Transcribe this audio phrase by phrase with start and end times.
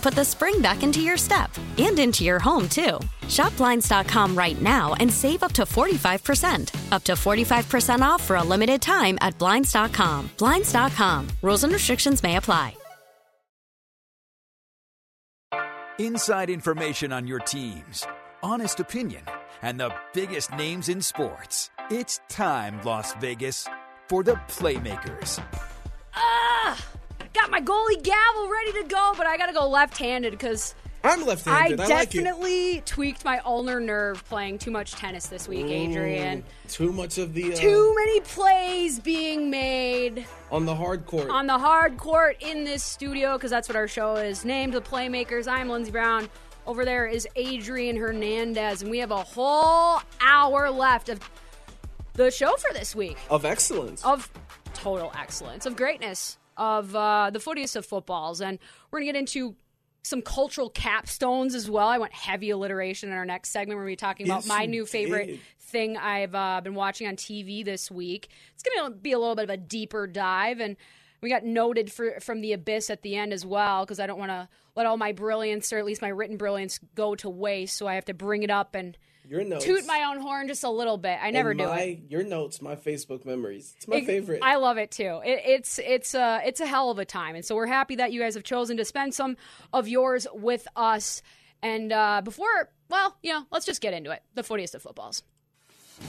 [0.00, 2.98] put the spring back into your step and into your home, too.
[3.28, 6.92] Shop Blinds.com right now and save up to 45%.
[6.92, 10.30] Up to 45% off for a limited time at Blinds.com.
[10.38, 11.28] Blinds.com.
[11.42, 12.74] Rules and restrictions may apply.
[16.00, 18.06] Inside information on your teams,
[18.42, 19.22] honest opinion,
[19.60, 21.68] and the biggest names in sports.
[21.90, 23.68] It's time, Las Vegas,
[24.08, 25.38] for the Playmakers.
[26.14, 26.89] Ah!
[27.34, 31.24] Got my goalie gavel ready to go, but I gotta go left handed because I'm
[31.24, 31.80] left-handed.
[31.80, 32.24] I, like it.
[32.24, 36.44] definitely tweaked my ulnar nerve playing too much tennis this week, Adrian.
[36.68, 41.30] Too much of the uh, Too many plays being made on the hard court.
[41.30, 44.80] on the hard court in this studio because that's what our show is named the
[44.80, 46.28] playmakers i'm lindsey brown
[46.66, 51.20] over there is adrian hernandez and we have a whole hour left of
[52.14, 54.04] the show for this week of excellence.
[54.04, 54.28] of
[54.74, 58.60] total excellence of greatness of uh, the footiest of footballs and
[58.90, 59.56] we're gonna get into
[60.02, 61.88] some cultural capstones as well.
[61.88, 63.76] I want heavy alliteration in our next segment.
[63.76, 67.16] We're going to be talking about my new favorite thing I've uh, been watching on
[67.16, 68.28] TV this week.
[68.54, 70.76] It's going to be a little bit of a deeper dive, and
[71.20, 74.18] we got noted for from the abyss at the end as well because I don't
[74.18, 77.76] want to let all my brilliance or at least my written brilliance go to waste.
[77.76, 78.96] So I have to bring it up and
[79.30, 79.64] Your notes.
[79.64, 81.18] toot my own horn just a little bit.
[81.22, 82.00] I never do my, it.
[82.08, 83.72] Your notes, my Facebook memories.
[83.76, 84.40] It's my It- favorite.
[84.42, 85.20] I love it too.
[85.24, 88.12] It, it's it's a it's a hell of a time, and so we're happy that
[88.12, 89.36] you guys have chosen to spend some
[89.72, 91.22] of yours with us.
[91.62, 94.20] And uh, before, well, you know, let's just get into it.
[94.34, 95.22] The footiest of footballs.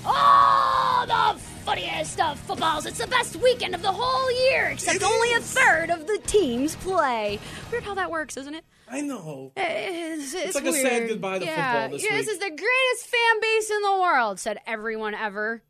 [0.05, 2.85] Oh, the footiest of footballs.
[2.85, 6.19] It's the best weekend of the whole year, except It only a third of the
[6.25, 7.39] teams play.
[7.71, 8.65] Weird how that works, isn't it?
[8.89, 9.53] I know.
[9.55, 11.83] It's, it's, like a sad goodbye to yeah.
[11.83, 15.63] football this yeah, This is the greatest fan base in the world, said everyone ever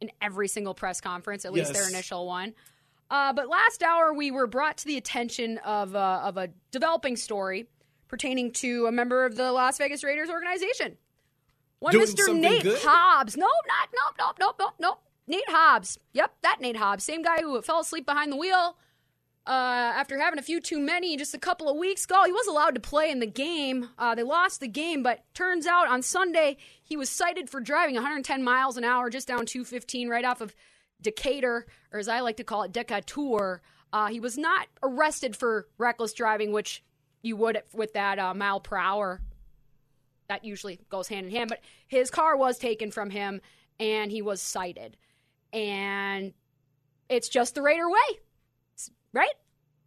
[0.00, 2.54] in every single press conference, at least their initial one.
[3.10, 7.16] Uh, but last hour, we were brought to the attention of, uh, of a developing
[7.16, 7.68] story
[8.08, 10.96] pertaining to a member of the Las Vegas Raiders organization.
[11.82, 12.38] One Doing Mr.
[12.38, 12.78] Nate good?
[12.80, 13.36] Hobbs.
[13.36, 14.98] Nope, not, nope, nope, nope, nope, nope.
[15.26, 15.98] Nate Hobbs.
[16.12, 17.02] Yep, that Nate Hobbs.
[17.02, 18.76] Same guy who fell asleep behind the wheel
[19.48, 22.22] uh, after having a few too many just a couple of weeks ago.
[22.24, 23.88] He was allowed to play in the game.
[23.98, 27.96] Uh, they lost the game, but turns out on Sunday he was cited for driving
[27.96, 30.54] 110 miles an hour just down 215 right off of
[31.00, 33.60] Decatur, or as I like to call it, Decatur.
[33.92, 36.84] Uh, he was not arrested for reckless driving, which
[37.22, 39.20] you would with that uh, mile per hour.
[40.28, 43.40] That usually goes hand in hand, but his car was taken from him
[43.78, 44.96] and he was cited.
[45.52, 46.32] And
[47.08, 48.18] it's just the Raider way
[49.14, 49.34] right?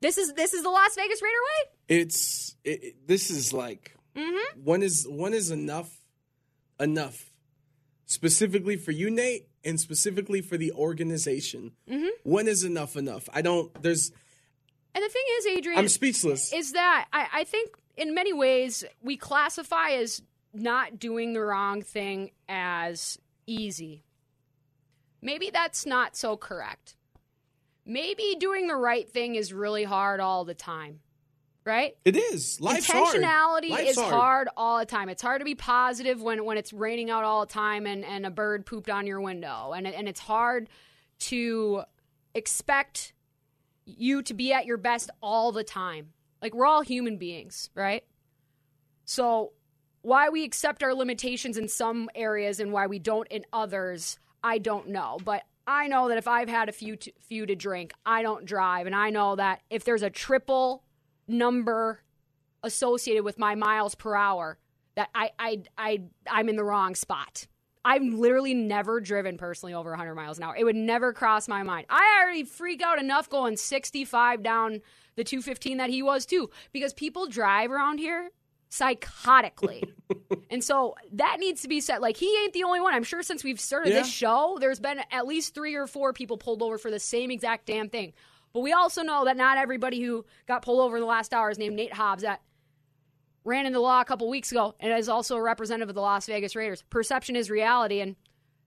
[0.01, 1.97] This is this is the Las Vegas Raider way.
[2.03, 4.61] It's it, it- this is like Mm-hmm.
[4.63, 5.91] one is one is enough,
[6.79, 7.33] enough,
[8.05, 11.73] specifically for you, Nate, and specifically for the organization.
[11.89, 12.07] Mm-hmm.
[12.23, 13.27] When is enough enough?
[13.33, 13.73] I don't.
[13.81, 14.11] There's.
[14.93, 16.53] And the thing is, Adrian, I'm speechless.
[16.53, 20.21] is that I, I think in many ways we classify as
[20.53, 24.03] not doing the wrong thing as easy.
[25.21, 26.95] Maybe that's not so correct.
[27.85, 31.01] Maybe doing the right thing is really hard all the time,
[31.65, 31.95] right?
[32.03, 32.59] It is.
[32.61, 33.15] Life's hard.
[33.15, 34.49] Intentionality Life's is hard.
[34.57, 35.09] all the time.
[35.09, 38.25] It's hard to be positive when, when it's raining out all the time and, and
[38.25, 39.73] a bird pooped on your window.
[39.73, 40.69] And, and it's hard
[41.19, 41.83] to
[42.33, 43.13] expect
[43.85, 46.09] you to be at your best all the time.
[46.41, 48.03] Like, we're all human beings, right?
[49.05, 49.53] So,
[50.01, 54.59] why we accept our limitations in some areas and why we don't in others, I
[54.59, 57.93] don't know, but I know that if I've had a few to, few to drink,
[58.05, 60.83] I don't drive, and I know that if there's a triple
[61.27, 62.03] number
[62.61, 64.59] associated with my miles per hour,
[64.95, 67.47] that I I I I'm in the wrong spot.
[67.83, 70.55] I've literally never driven personally over 100 miles an hour.
[70.55, 71.85] It would never cross my mind.
[71.87, 74.81] I already freak out enough going 65 down
[75.15, 78.29] the 215 that he was too, because people drive around here
[78.69, 79.83] psychotically.
[80.49, 81.99] and so that needs to be said.
[81.99, 82.93] Like, he ain't the only one.
[82.93, 83.99] I'm sure since we've started Yeah.
[83.99, 87.31] this show, there's been at least three or four people pulled over for the same
[87.31, 88.13] exact damn thing.
[88.53, 91.49] But we also know that not everybody who got pulled over in the last hour
[91.49, 92.41] is named Nate Hobbs that
[93.43, 96.25] ran into law a couple weeks ago and is also a representative of the Las
[96.25, 96.83] Vegas Raiders.
[96.89, 98.15] Perception is reality, and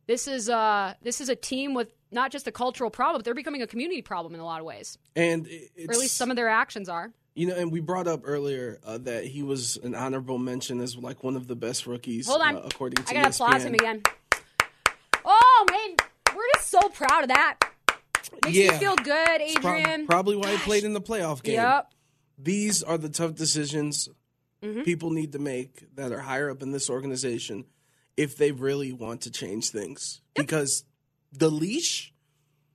[0.08, 3.34] this is uh this is a team with not just a cultural problem, but they're
[3.34, 6.30] becoming a community problem in a lot of ways, And it's, or at least some
[6.30, 7.12] of their actions are.
[7.34, 10.96] you know, and we brought up earlier uh, that he was an honorable mention as
[10.96, 12.26] like one of the best rookies.
[12.26, 14.02] Hold on, uh, according to I gotta applaud him again.
[15.24, 15.96] Oh man,
[16.34, 17.58] we're just so proud of that.
[18.44, 18.72] Makes Yeah.
[18.72, 20.06] me feel good, Adrian.
[20.06, 21.54] probably why he played in the playoff game.
[21.56, 21.92] Yep.
[22.38, 24.08] These are the tough decisions
[24.60, 24.82] Mm-hmm.
[24.82, 27.64] people need to make that are higher up in this organization
[28.18, 30.20] if they really want to change things.
[30.34, 30.84] Because
[31.32, 32.12] the leash,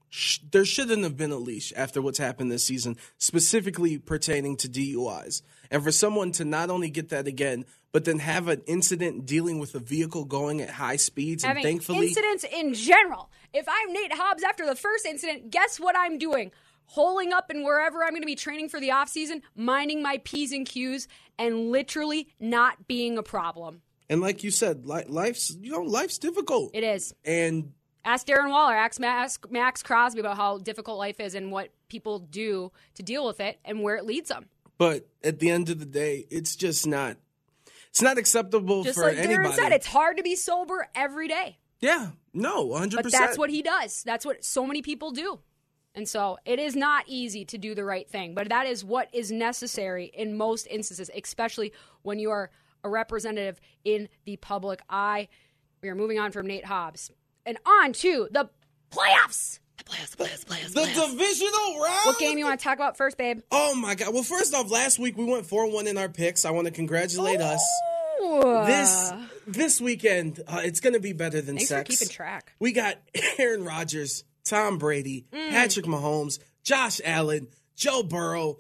[0.10, 4.70] sh- there shouldn't have been a leash after what's happened this season, specifically pertaining to
[4.70, 5.42] DUIs.
[5.70, 9.60] And for someone to not only get that again, but then have an incident dealing
[9.60, 13.30] with a vehicle going at high speeds, and thankfully, incidents in general.
[13.54, 16.52] If I'm Nate Hobbs after the first incident, guess what I'm doing?
[16.86, 20.22] Holing up and wherever I'm going to be training for the off season, minding my
[20.24, 21.08] P's and Q's,
[21.38, 23.82] and literally not being a problem.
[24.14, 27.16] And like you said, li- life's you know life's difficult, It is.
[27.26, 27.74] and
[28.06, 32.20] Ask Darren Waller, ask Max, Maxx Crosby about how difficult life is and what people
[32.20, 34.46] do to deal with it and where it leads them.
[34.78, 37.18] But at the end of the day, it's just not.
[37.90, 39.50] It's not acceptable Just for like anybody.
[39.50, 41.58] Darren said, it's hard to be sober every day.
[41.80, 43.24] yeah, no, one hundred But percent.
[43.24, 44.04] that's what he does.
[44.04, 45.40] That's what so many people do.
[45.96, 49.10] And so it is not easy to do the right thing, but that is what
[49.14, 51.72] is necessary in most instances, especially
[52.02, 52.50] when you are
[52.84, 55.28] a representative in the public eye.
[55.82, 57.12] We are moving on from Nate Hobbs
[57.46, 58.50] and on to the
[58.92, 59.60] playoffs.
[59.78, 60.74] The playoffs, the playoffs, the playoffs.
[60.74, 61.12] the the playoffs.
[61.12, 62.00] divisional round.
[62.06, 63.42] What game you want to talk about first, babe?
[63.52, 64.14] Oh my god!
[64.14, 66.46] Well, first off, last week we went four one in our picks.
[66.46, 67.62] I want to congratulate us.
[68.22, 69.12] This
[69.48, 71.98] this weekend, uh, it's going to be better than Thanks for sex.
[72.00, 72.54] keeping track.
[72.60, 72.96] We got
[73.38, 75.50] Aaron Rodgers, Tom Brady, Mm.
[75.50, 78.60] Patrick Mahomes, Josh Allen, Joe Burrow,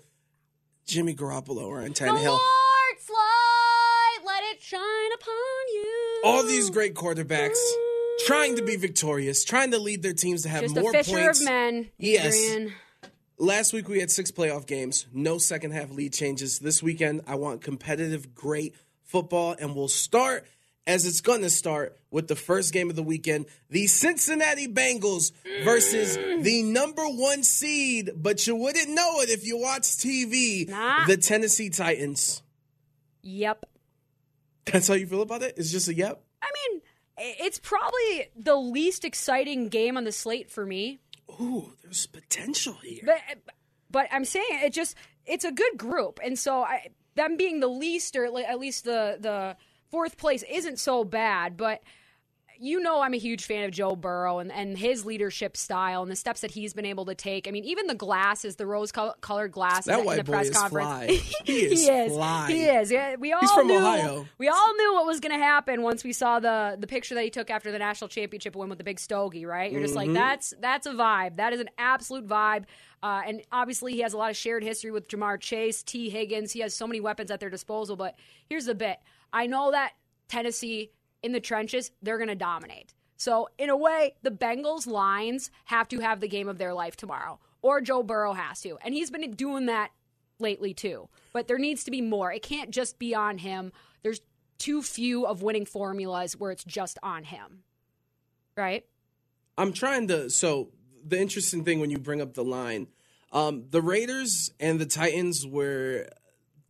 [0.85, 2.25] Jimmy Garoppolo, Ryan The Tannehill.
[2.25, 2.43] Lord's
[6.23, 7.57] all these great quarterbacks
[8.25, 11.17] trying to be victorious, trying to lead their teams to have Just more a fisher
[11.17, 11.39] points.
[11.41, 11.89] of men.
[11.97, 12.35] Yes.
[12.37, 12.73] Adrian.
[13.37, 16.59] Last week we had six playoff games, no second half lead changes.
[16.59, 20.47] This weekend I want competitive, great football, and we'll start
[20.85, 25.31] as it's going to start with the first game of the weekend: the Cincinnati Bengals
[25.63, 30.69] versus the number one seed, but you wouldn't know it if you watched TV.
[30.69, 31.05] Nah.
[31.05, 32.43] The Tennessee Titans.
[33.23, 33.65] Yep.
[34.65, 35.55] That's how you feel about it?
[35.57, 36.23] It's just a yep.
[36.41, 36.81] I mean,
[37.17, 40.99] it's probably the least exciting game on the slate for me.
[41.39, 43.01] Ooh, there's potential here.
[43.05, 43.21] But
[43.89, 44.95] but I'm saying it just
[45.25, 49.17] it's a good group, and so I, them being the least or at least the
[49.19, 49.55] the
[49.89, 51.57] fourth place isn't so bad.
[51.57, 51.81] But
[52.63, 56.09] you know, I'm a huge fan of Joe Burrow and, and his leadership style and
[56.09, 57.45] the steps that he's been able to take.
[57.47, 60.87] I mean, even the glasses, the rose colored glasses That in the press is conference.
[60.87, 61.07] fly.
[61.45, 62.13] He is he is.
[62.13, 62.47] fly.
[62.51, 62.89] He is.
[62.91, 63.77] Yeah, we all from knew.
[63.77, 64.25] Ohio.
[64.37, 67.23] We all knew what was going to happen once we saw the the picture that
[67.25, 69.45] he took after the national championship win with the big stogie.
[69.45, 69.69] Right?
[69.71, 70.13] You're just like, Mm-hmm.
[70.15, 71.35] that's that's a vibe.
[71.35, 72.63] That is an absolute vibe.
[73.03, 76.53] Uh, and obviously, he has a lot of shared history with Ja'Marr Chase, Tee Higgins.
[76.53, 77.97] He has so many weapons at their disposal.
[77.97, 78.15] But
[78.47, 78.99] here's the bit:
[79.33, 79.91] I know that
[80.29, 80.91] Tennessee
[81.23, 82.93] in the trenches, they're going to dominate.
[83.15, 86.97] So, in a way, the Bengals lines have to have the game of their life
[86.97, 88.77] tomorrow, or Joe Burrow has to.
[88.83, 89.91] And he's been doing that
[90.39, 91.07] lately, too.
[91.31, 92.31] But there needs to be more.
[92.31, 93.71] It can't just be on him.
[94.01, 94.19] There's
[94.57, 97.63] too few of winning formulas where it's just on him.
[98.57, 98.85] Right?
[99.57, 100.29] I'm trying to.
[100.29, 100.71] So
[101.05, 102.87] the interesting thing when you bring up the line,
[103.31, 106.07] um, the Raiders and the Titans were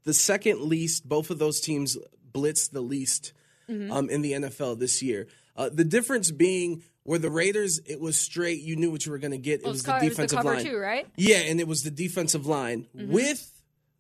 [0.04, 1.08] the second least.
[1.08, 1.98] Both of those teams
[2.32, 3.34] blitzed the least
[3.70, 5.28] um, in the NFL this year.
[5.56, 8.62] Uh, the difference being where the Raiders, it was straight.
[8.62, 9.60] You knew what you were going to get.
[9.60, 11.08] It Well, was the co- it was the defensive cover line, too, right?
[11.18, 13.52] Yeah, and it was the defensive line with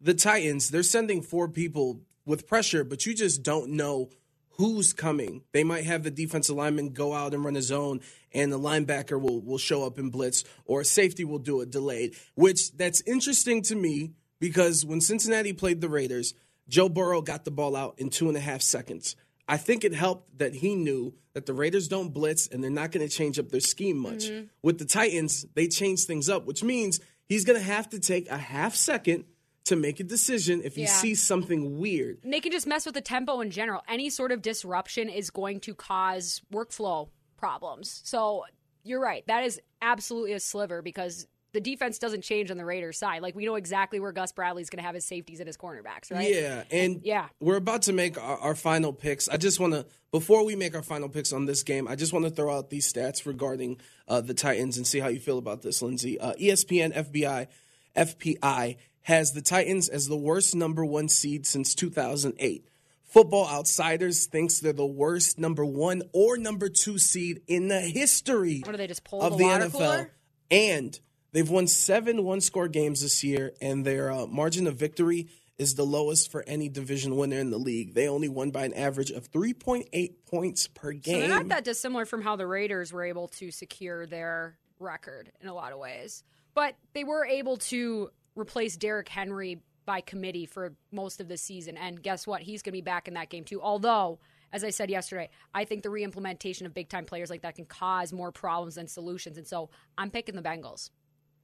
[0.01, 0.69] the Titans.
[0.69, 4.09] They're sending four people with pressure, but you just don't know
[4.57, 5.43] who's coming.
[5.51, 8.01] They might have the defensive lineman go out and run a zone,
[8.31, 11.71] and the linebacker will will show up in blitz, or a safety will do it
[11.71, 12.15] delayed.
[12.35, 16.33] Which that's interesting to me because when Cincinnati played the Raiders,
[16.69, 19.15] Joe Burrow got the ball out in two and a half seconds.
[19.47, 22.91] I think it helped that he knew that the Raiders don't blitz and they're not
[22.91, 24.25] going to change up their scheme much.
[24.29, 24.45] Mm-hmm.
[24.61, 28.29] With the Titans, they change things up, which means he's going to have to take
[28.29, 29.25] a half second
[29.65, 30.87] to make a decision if he Yeah.
[30.87, 32.19] sees something weird.
[32.23, 33.81] And they can just mess with the tempo in general.
[33.87, 38.01] Any sort of disruption is going to cause workflow problems.
[38.03, 38.43] So
[38.83, 39.25] you're right.
[39.27, 43.21] That is absolutely a sliver because the defense doesn't change on the Raiders side.
[43.21, 46.11] Like we know exactly where Gus Bradley's going to have his safeties and his cornerbacks,
[46.11, 46.29] right?
[46.33, 47.27] Yeah, and Yeah.
[47.39, 49.29] we're about to make our, our final picks.
[49.29, 52.11] I just want to, before we make our final picks on this game, I just
[52.11, 55.37] want to throw out these stats regarding uh, the Titans and see how you feel
[55.37, 56.19] about this, Lindsay.
[56.19, 57.47] Uh, ESPN FBI,
[57.95, 62.65] FPI has the Titans as the worst number one seed since 2008.
[63.03, 68.61] Football Outsiders thinks they're the worst number one or number two seed in the history
[68.65, 69.71] What do they just pull of the the NFL.
[69.71, 70.11] cooler?
[70.49, 70.99] And
[71.33, 75.75] they've won seven one score games this year, and their uh, margin of victory is
[75.75, 77.93] the lowest for any division winner in the league.
[77.93, 81.19] They only won by an average of 3.8 points per So game.
[81.19, 85.47] they're not that dissimilar from how the Raiders were able to secure their record in
[85.47, 86.23] a lot of ways.
[86.55, 91.77] But they were able to replace Derrick Henry by committee for most of the season.
[91.77, 92.41] And guess what?
[92.41, 93.61] He's going to be back in that game too.
[93.61, 94.19] Although,
[94.51, 97.65] as I said yesterday, I think the reimplementation of big time players like that can
[97.65, 99.37] cause more problems than solutions.
[99.37, 100.89] And so I'm picking the Bengals.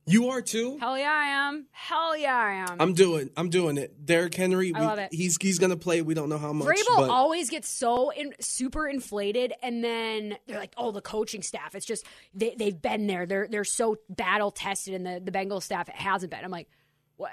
[0.10, 0.78] You are too.
[0.80, 1.68] Hell yeah, I am.
[1.72, 2.78] Hell yeah, I am.
[2.80, 3.30] I'm doing.
[3.38, 4.06] I'm doing it.
[4.06, 4.74] Derrick Henry.
[4.74, 5.14] I we- love it.
[5.14, 6.02] He's he's gonna play.
[6.02, 6.68] We don't know how much.
[6.68, 11.42] Vrabel but always gets so in, super inflated, and then they're like, "Oh, the coaching
[11.42, 11.76] staff.
[11.76, 13.26] It's just they, they've been there.
[13.26, 16.70] They're they're so battle tested, and the the Bengals staff hasn't been." I'm like,
[17.18, 17.32] "What?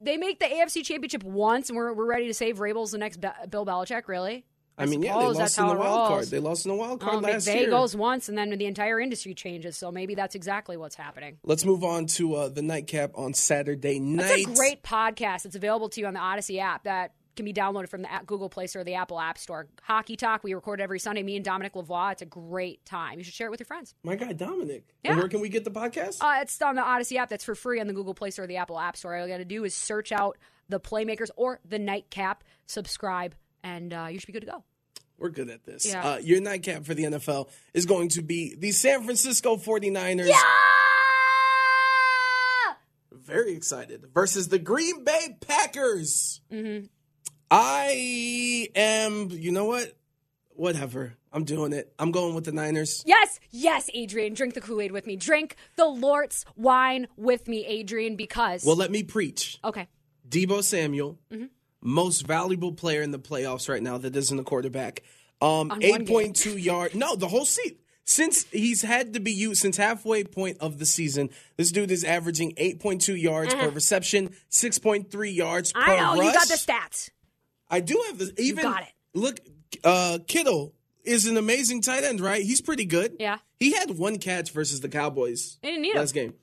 [0.00, 3.20] They make the AFC Championship once, and we're we're ready to save Vrabel's the next
[3.20, 4.08] Bill Belichick?
[4.08, 4.44] Really?
[4.78, 6.26] I mean, yeah, they lost that's in the wild card.
[6.26, 7.70] They lost in the wild card Oh, last McVay year.
[7.70, 9.76] goes once, and then the entire industry changes.
[9.76, 11.38] So maybe that's exactly what's happening.
[11.44, 14.40] Let's move on to uh, the nightcap on Saturday night.
[14.40, 15.46] It's a great podcast.
[15.46, 18.48] It's available to you on the Odyssey app that can be downloaded from the Google
[18.48, 19.66] Play Store or the Apple App Store.
[19.82, 21.22] Hockey Talk, we record every Sunday.
[21.22, 22.12] Me and Dominic Lavoie.
[22.12, 23.18] It's a great time.
[23.18, 23.94] You should share it with your friends.
[24.02, 24.84] My guy Dominic.
[25.04, 25.10] Yeah.
[25.12, 26.18] And where can we get the podcast?
[26.22, 27.28] Uh, it's on the Odyssey app.
[27.28, 29.14] That's for free on the Google Play Store or the Apple App Store.
[29.16, 30.38] All you got to do is search out
[30.70, 33.34] the Playmakers or the Nightcap, subscribe,
[33.66, 34.64] and uh, you should be good to go.
[35.18, 35.86] We're good at this.
[35.86, 36.06] Yeah.
[36.06, 40.30] Uh, your nightcap for the NFL is going to be the San Francisco 49ers.
[43.12, 44.04] Very excited.
[44.14, 46.40] Versus the Green Bay Packers.
[46.52, 46.86] Mm-hmm.
[47.50, 49.96] I am, you know what?
[50.50, 51.14] Whatever.
[51.32, 51.92] I'm doing it.
[51.98, 53.02] I'm going with the Niners.
[53.06, 54.34] Yes, yes, Adrian.
[54.34, 55.16] Drink the Kool Aid with me.
[55.16, 58.64] Drink the Lortz wine with me, Adrian, because.
[58.64, 59.58] Well, let me preach.
[59.64, 59.88] okay.
[60.28, 61.46] Deebo Samuel, Mm-hmm.
[61.82, 65.02] Most valuable player in the playoffs right now that isn't a quarterback.
[65.40, 66.94] Um, On eight point two yard.
[66.94, 67.80] No, the whole seat.
[68.08, 72.04] Since he's had to be used since halfway point of the season, this dude is
[72.04, 75.92] averaging eight point two yards per reception, six point three yards per Uh-huh.
[75.92, 76.20] I know.
[76.20, 76.26] rush.
[76.26, 77.10] You got the stats.
[77.68, 78.30] I do have this.
[78.38, 78.88] Even got it.
[79.12, 79.40] look,
[79.82, 80.72] uh, Kittle
[81.04, 82.42] is an amazing tight end, right?
[82.42, 83.16] He's pretty good.
[83.18, 83.38] Yeah.
[83.58, 85.98] He had one catch versus the Cowboys They didn't need him.
[85.98, 86.34] last game.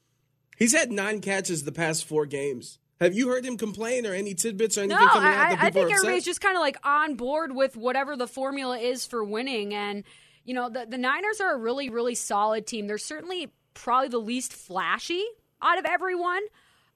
[0.58, 2.78] He's had nine catches the past four games.
[3.04, 5.60] Have you heard him complain or any tidbits or anything No, coming out I, that
[5.60, 5.98] I people think are upset?
[6.06, 9.74] everybody's just kind of like on board with whatever the formula is for winning.
[9.74, 10.04] And,
[10.46, 12.88] you know, the, the Niners are a really, really solid team.
[12.88, 15.24] They're certainly probably the least flashy
[15.62, 16.42] out of everyone.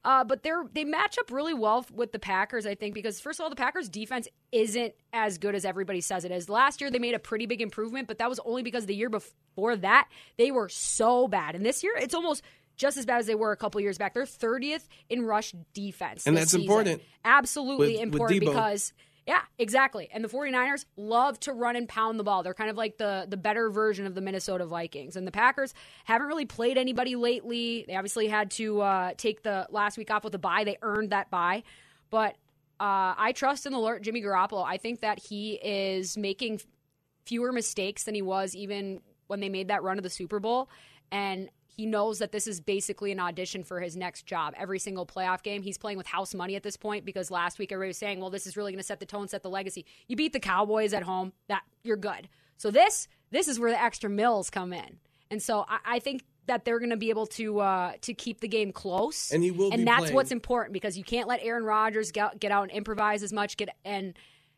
[0.06, 3.40] Uh, but they're they match up really well with the Packers, I think, because first
[3.40, 6.48] of all, the Packers defense isn't as good as everybody says it is.
[6.48, 9.10] Last year they made a pretty big improvement, but that was only because the year
[9.10, 11.56] before that they were so bad.
[11.56, 12.42] And this year it's almost
[12.78, 14.14] just as bad as they were a couple years back.
[14.14, 16.26] They're 30th in rush defense.
[16.26, 16.62] And that's season.
[16.62, 17.02] important.
[17.26, 18.46] Absolutely With- with important Deebo.
[18.46, 18.94] because
[19.28, 20.08] yeah, exactly.
[20.14, 22.44] And the 49ers love to run and pound the ball.
[22.44, 25.18] They're kind of like the the better version of the Minnesota Vikings.
[25.18, 25.74] And the Packers
[26.06, 27.84] haven't really played anybody lately.
[27.88, 30.64] They obviously had to uh, take the last week off with a bye.
[30.64, 31.64] They earned that bye.
[32.10, 32.36] But
[32.80, 34.64] uh, I trust in the Lord Jimmy Garoppolo.
[34.64, 36.62] I think that he is making
[37.26, 40.70] fewer mistakes than he was even when they made that run to the Super Bowl.
[41.12, 44.56] And he knows that this is basically an audition for his next job.
[44.58, 47.72] Every single playoff game, he's playing with house money at this point because last week
[47.72, 49.86] everybody was saying, "Well, this is really going to set the tone, set the legacy."
[50.08, 52.28] You beat the Cowboys at home, that you're good.
[52.58, 54.98] So this, this is where the extra mills come in,
[55.30, 58.40] and so I, I think that they're going to be able to uh, to keep
[58.42, 60.16] the game close, And he will and that's playing.
[60.16, 63.58] what's important because you can't let Aaron Rodgers get, get out and improvise as much,
[63.58, 64.18] get and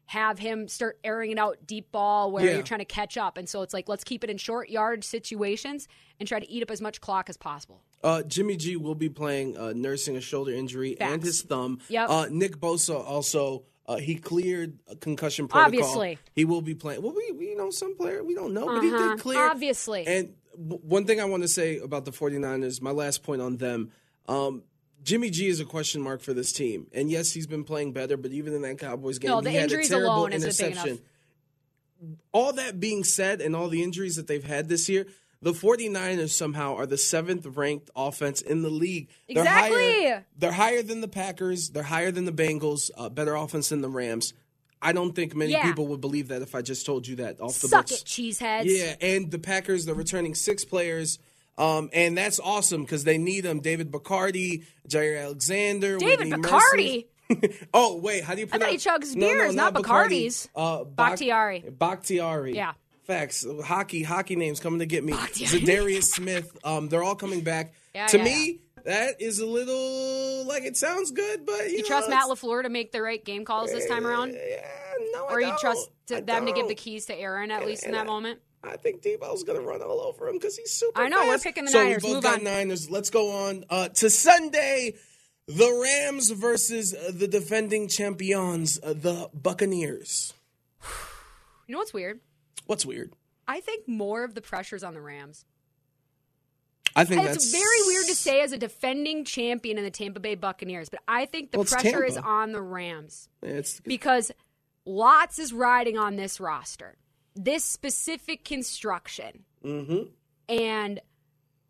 [0.10, 2.54] have him start airing it out deep ball where Yeah.
[2.56, 3.38] you're trying to catch up.
[3.38, 5.88] And so it's like let's keep it in short yard situations
[6.20, 7.84] and try to eat up as much clock as possible.
[8.04, 11.78] Uh, Jimmy G will be playing, uh, nursing a shoulder injury and his thumb.
[11.90, 12.10] Yep.
[12.10, 13.66] Uh, Nick Bosa also.
[13.88, 15.66] Uh, he cleared a concussion protocol.
[15.68, 16.18] Obviously.
[16.36, 17.02] he will be playing.
[17.04, 19.10] Well, we, we you know some player we don't know, but he Uh-huh.
[19.16, 19.40] did clear.
[19.50, 20.08] Obviously.
[20.08, 23.58] And w- one thing I want to say about the 49ers, my last point on
[23.58, 23.92] them,
[24.28, 24.64] um,
[25.04, 26.88] Jimmy G is a question mark for this team.
[26.94, 29.56] And yes, he's been playing better, but even in that Cowboys game, No, the he
[29.56, 31.00] had a terrible alone interception.
[32.32, 35.06] all that being said, and all the injuries that they've had this year,
[35.42, 39.10] the 49ers somehow are the seventh ranked offense in the league.
[39.28, 40.04] They're Exactly.
[40.04, 41.70] Higher, they're higher than the Packers.
[41.70, 42.92] They're higher than the Bengals.
[42.96, 44.34] Uh, better offense than the Rams.
[44.82, 45.64] I don't think many Yeah.
[45.64, 48.02] people would believe that if I just told you that off the Suck books.
[48.02, 48.64] it, cheeseheads.
[48.66, 51.20] Yeah, and the Packers, they're returning six players.
[51.60, 53.60] Um, and that's awesome because they need them.
[53.60, 57.06] David Bacardi, Jaire Alexander, David Bacardi?
[57.76, 58.84] Oh wait, how do you I thought pronounce?
[58.84, 60.26] he chugs No, no, beers, not Bacardi.
[60.26, 60.48] Bacardis.
[60.56, 61.64] Uh, Bak- Bakhtiari.
[61.70, 62.56] Bakhtiari.
[62.56, 62.74] Yeah.
[63.04, 63.46] Facts.
[63.66, 65.14] Hockey, hockey names coming to get me.
[65.14, 65.60] Bakhtiari.
[65.62, 66.58] Za'Darius Smith.
[66.64, 67.74] Um, they're all coming back.
[67.94, 71.82] Yeah, to yeah, me, that is a little like it sounds good, but you, You
[71.84, 74.34] know, trust Matt LaFleur to make the right game calls this time around?
[74.34, 74.66] Yeah,
[75.14, 75.60] no, Or you don't.
[75.60, 78.40] trust them to give the keys to Aaron at least in that moment?
[78.64, 81.02] I think Deebo's gonna run all over him because he's super.
[81.02, 82.04] I know, we're picking the so Niners.
[82.04, 82.44] We both Move got on.
[82.44, 82.90] Niners.
[82.90, 84.96] Let's go on uh, to Sunday.
[85.48, 90.34] The Rams versus uh, the defending champions, uh, the Buccaneers.
[91.68, 92.20] You know what's weird?
[92.68, 93.14] What's weird?
[93.48, 95.46] I think more of the pressure's on the Rams.
[96.96, 100.20] I think It's that's very weird to say as a defending champion in the Tampa
[100.20, 104.32] Bay Buccaneers, but I think the Well, it's pressure is on the Rams It's because
[104.86, 106.98] lots is riding on this roster,
[107.44, 109.46] this specific construction.
[109.64, 110.04] mm-hmm.
[110.50, 111.00] And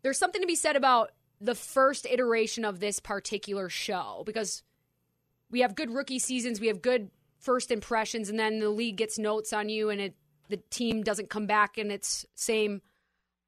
[0.02, 4.62] there's something to be said about the first iteration of this particular show because
[5.50, 9.18] we have good rookie seasons, we have good first impressions, and then the league gets
[9.18, 10.14] notes on you, and it
[10.48, 12.82] the team doesn't come back in its same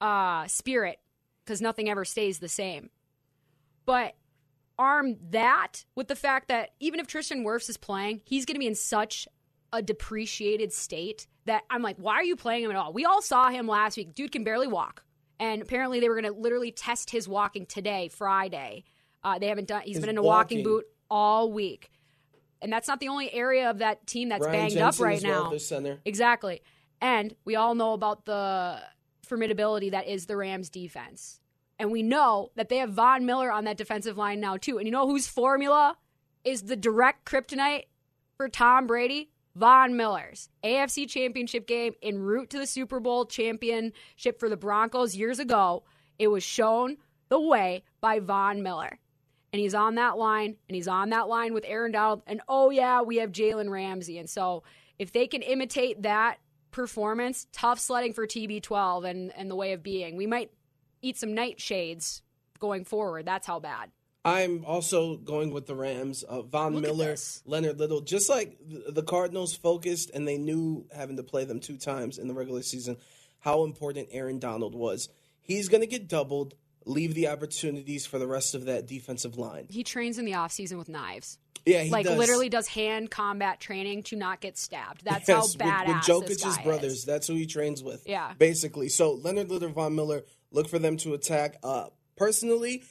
[0.00, 1.00] uh, spirit
[1.44, 2.90] because nothing ever stays the same.
[3.84, 4.14] But
[4.78, 8.60] arm that with the fact that even if Tristan Wirfs is playing, he's going to
[8.60, 9.26] be in such
[9.72, 12.92] a depreciated state that I'm like, why are you playing him at all?
[12.92, 14.14] We all saw him last week.
[14.14, 15.02] Dude can barely walk.
[15.40, 18.84] And apparently they were going to literally test his walking today, Friday.
[19.24, 20.64] Uh, they haven't done, he's been in a walking walking.
[20.64, 21.90] boot all week.
[22.60, 25.22] And that's not the only area of that team that's Brian banged Jensen up right
[25.22, 25.58] well, now.
[25.58, 25.98] center.
[26.04, 26.62] Exactly.
[27.00, 28.80] And we all know about the
[29.26, 31.40] formidability that is the Rams defense.
[31.78, 34.78] And we know that they have Von Miller on that defensive line now, too.
[34.78, 35.96] And you know whose formula
[36.44, 37.86] is the direct kryptonite
[38.36, 39.31] for Tom Brady?
[39.54, 45.14] Von Miller's AFC championship game en route to the Super Bowl championship for the Broncos
[45.14, 45.84] years ago.
[46.18, 46.96] It was shown
[47.28, 48.98] the way by Von Miller.
[49.52, 52.22] And he's on that line, and he's on that line with Aaron Donald.
[52.26, 54.16] And oh, yeah, we have Jalen Ramsey.
[54.16, 54.62] And so
[54.98, 56.38] if they can imitate that
[56.70, 60.16] performance, tough sledding for TB12 and, and the way of being.
[60.16, 60.50] We might
[61.02, 62.22] eat some nightshades
[62.58, 63.26] going forward.
[63.26, 63.90] That's how bad.
[64.24, 66.22] I'm also going with the Rams.
[66.22, 67.16] Uh, Von Look Miller.
[67.44, 71.76] Leonard Little, just like the Cardinals focused and they knew having to play them two
[71.76, 72.96] times in the regular season
[73.40, 75.08] how important Aaron Donald was.
[75.40, 76.54] He's going to get doubled,
[76.86, 79.66] leave the opportunities for the rest of that defensive line.
[79.68, 81.38] He trains in the offseason with knives.
[81.66, 82.16] Yeah, he like does.
[82.18, 85.04] literally does hand combat training to not get stabbed.
[85.04, 86.92] That's Yes, how badass with, with this Jokic's guy brothers.
[86.92, 87.04] is.
[87.04, 88.04] That's who he trains with.
[88.06, 88.32] Yeah.
[88.38, 88.88] basically.
[88.88, 91.56] So Leonard Little, Von Miller, look for them to attack.
[91.64, 92.82] Uh, personally,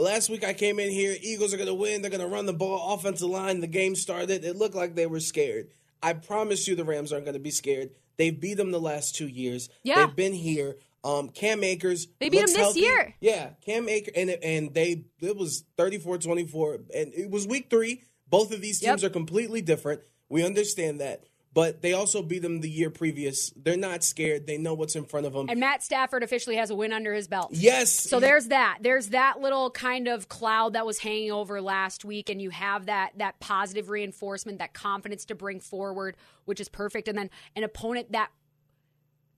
[0.00, 1.16] last week I came in here.
[1.20, 2.02] Eagles are going to win.
[2.02, 2.94] They're going to run the ball.
[2.94, 3.60] Offensive line.
[3.60, 4.44] The game started.
[4.44, 5.68] It looked like they were scared.
[6.02, 7.90] I promise you, the Rams aren't going to be scared.
[8.16, 9.68] They beat them the last two years.
[9.82, 10.06] Yeah.
[10.06, 10.76] they've been here.
[11.04, 12.08] Um, Cam Akers.
[12.18, 12.80] They beat him this healthy.
[12.80, 13.14] year.
[13.20, 18.02] Yeah, Cam Akers, and and they it was 34-24, and it was week three.
[18.28, 19.10] Both of these teams Yep.
[19.10, 20.00] are completely different.
[20.28, 21.24] We understand that.
[21.58, 23.50] But they also beat them the year previous.
[23.56, 24.46] They're not scared.
[24.46, 25.48] They know what's in front of them.
[25.48, 27.48] And Matt Stafford officially has a win under his belt.
[27.50, 27.92] yes.
[27.92, 28.78] So there's that.
[28.80, 32.86] There's that little kind of cloud that was hanging over last week, and you have
[32.86, 37.08] that that positive reinforcement, that confidence to bring forward, which is perfect.
[37.08, 38.30] And then an opponent that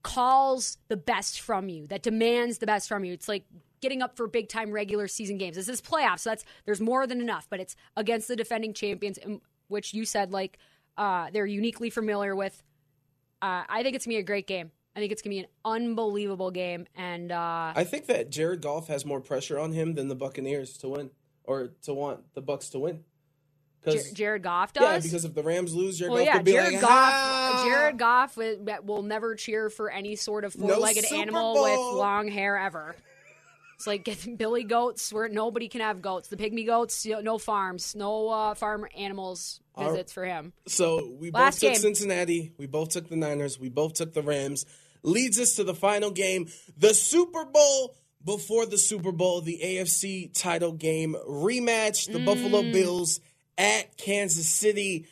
[0.03, 3.13] calls the best from you, that demands the best from you.
[3.13, 3.45] It's like
[3.81, 5.55] getting up for big time regular season games.
[5.55, 7.47] This is playoffs, so that's there's more than enough.
[7.49, 9.17] But it's against the defending champions,
[9.69, 10.59] which you said like
[11.01, 12.61] uh, they're uniquely familiar with.
[13.41, 14.69] Uh, I think it's gonna be a great game.
[14.95, 18.87] I think it's gonna be an unbelievable game, and uh, I think that Jared Goff
[18.87, 21.09] has more pressure on him than the Buccaneers to win
[21.43, 23.03] or to want the Bucks to win.
[23.83, 24.83] Because Jared Goff does.
[24.83, 26.91] yeah, because if the Rams lose, Jared well, Goff yeah, Jared like, Goff.
[26.91, 31.97] "Ah!" Jared Goff will, will never cheer for any sort of four-legged Super animal with
[31.97, 32.95] long hair ever.
[33.81, 36.27] It's like get Billy goats where nobody can have goats.
[36.27, 40.53] The pygmy goats, you know, no farms, no uh, farm animals Our- visits for him.
[40.67, 41.81] So we Last both took game.
[41.81, 42.51] Cincinnati.
[42.59, 43.59] We both took the Niners.
[43.59, 44.67] We both took the Rams.
[45.01, 47.95] Leads us to the final game, the Super Bowl.
[48.23, 52.71] Before the Super Bowl, the AFC title game rematch, the Buffalo Mm.
[52.71, 53.19] Bills
[53.57, 55.07] at Kansas City.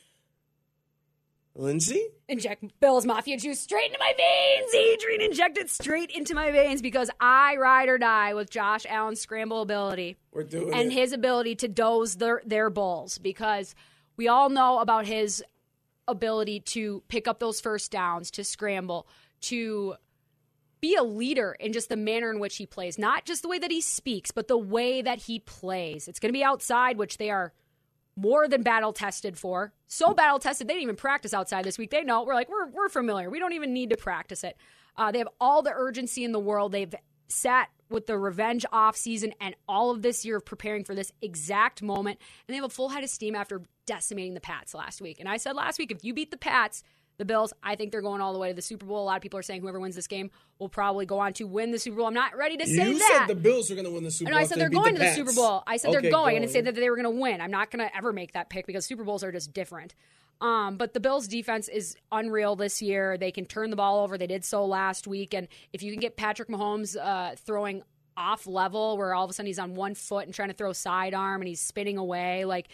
[1.56, 2.08] Lindsay?
[2.30, 4.74] Inject Bill's Mafia juice straight into my veins.
[4.74, 9.20] Adrian, inject it straight into my veins because I ride or die with Josh Allen's
[9.20, 10.16] scramble ability.
[10.32, 10.94] We're doing and it.
[10.94, 13.74] his ability to dose their their bulls because
[14.16, 15.44] we all know about his
[16.08, 19.08] ability to pick up those first downs, to scramble,
[19.42, 19.96] to
[20.82, 23.60] be a leader in just the manner in which he plays, not just the way
[23.60, 26.08] that he speaks, but the way that he plays.
[26.08, 27.54] It's going to be outside, which they are
[28.20, 29.74] more than battle tested for.
[29.88, 31.92] So battle tested, they didn't even practice outside this week.
[31.92, 33.30] They know we're like we're we're familiar.
[33.30, 34.58] We don't even need to practice it.
[34.98, 36.72] Uh, they have all the urgency in the world.
[36.72, 36.94] They've
[37.30, 41.12] sat with the revenge off season and all of this year of preparing for this
[41.22, 45.02] exact moment, and they have a full head of steam after decimating the Pats last
[45.02, 45.20] week.
[45.20, 46.84] And I said last week, if you beat the Pats,
[47.20, 49.04] the Bills, I think they're going all the way to the Super Bowl.
[49.04, 51.46] A lot of people are saying whoever wins this game will probably go on to
[51.46, 52.08] win the Super Bowl.
[52.08, 53.26] I'm not ready to say you that.
[53.28, 54.42] said the Bills are going to win the Super No, Bowl.
[54.42, 55.62] I said they they're going the to the Super Bowl.
[55.68, 56.38] I said Okay, they're going.
[56.38, 56.54] I didn't going.
[56.54, 57.42] say that they were going to win.
[57.42, 59.94] I'm not going to ever make that pick because Super Bowls are just different.
[60.42, 63.18] Um, but the Bills' defense is unreal this year.
[63.18, 64.18] They can turn the ball over.
[64.18, 65.34] They did so last week.
[65.34, 67.84] And if you can get Patrick Mahomes uh, throwing
[68.16, 70.72] off level, where all of a sudden he's on one foot and trying to throw
[70.72, 72.70] sidearm and he's spinning away, like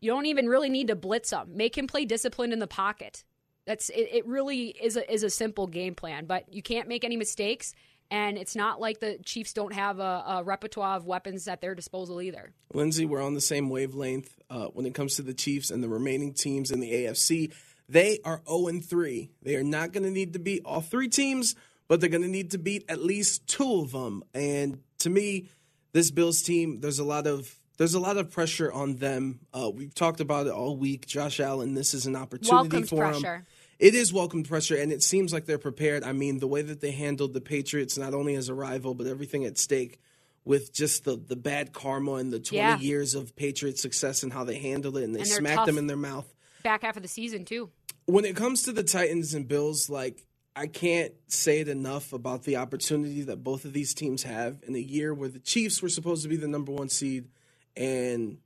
[0.00, 1.56] you don't even really need to blitz him.
[1.56, 3.24] Make him play disciplined in the pocket.
[3.66, 7.04] That's it, it really is a, is a simple game plan, but you can't make
[7.04, 7.74] any mistakes.
[8.12, 11.76] And it's not like the Chiefs don't have a, a repertoire of weapons at their
[11.76, 12.52] disposal either.
[12.74, 15.88] Lindsay, we're on the same wavelength uh, when it comes to the Chiefs and the
[15.88, 17.52] remaining teams in the AFC.
[17.88, 19.30] They are 0 3.
[19.42, 21.54] They are not going to need to beat all three teams,
[21.86, 24.24] but they're going to need to beat at least two of them.
[24.34, 25.48] And to me,
[25.92, 29.40] this Bills team, there's a lot of there's a lot of pressure on them.
[29.54, 31.06] Uh, we've talked about it all week.
[31.06, 33.46] Josh Allen, this is an opportunity Welcomed for him.
[33.78, 36.04] It is welcome pressure, and it seems like they're prepared.
[36.04, 39.06] I mean, the way that they handled the Patriots, not only as a rival, but
[39.06, 39.98] everything at stake
[40.44, 42.78] with just the, the bad karma and the 20 Yeah.
[42.78, 45.86] years of Patriot success and how they handled it, and they And smacked them in
[45.86, 46.30] their mouth.
[46.62, 47.70] Back half of the season too.
[48.04, 52.42] When it comes to the Titans and Bills, like, I can't say it enough about
[52.42, 55.88] the opportunity that both of these teams have in a year where the Chiefs were
[55.88, 57.30] supposed to be the number one seed
[57.76, 58.38] and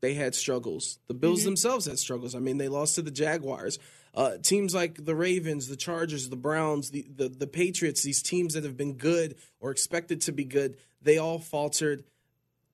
[0.00, 0.98] they had struggles.
[1.08, 1.46] The Bills Mm-hmm.
[1.46, 2.34] themselves had struggles.
[2.34, 3.78] I mean, they lost to the Jaguars.
[4.14, 8.52] Uh, teams like the Ravens, the Chargers, the Browns, the, the the Patriots, these teams
[8.54, 12.04] that have been good or expected to be good, they all faltered.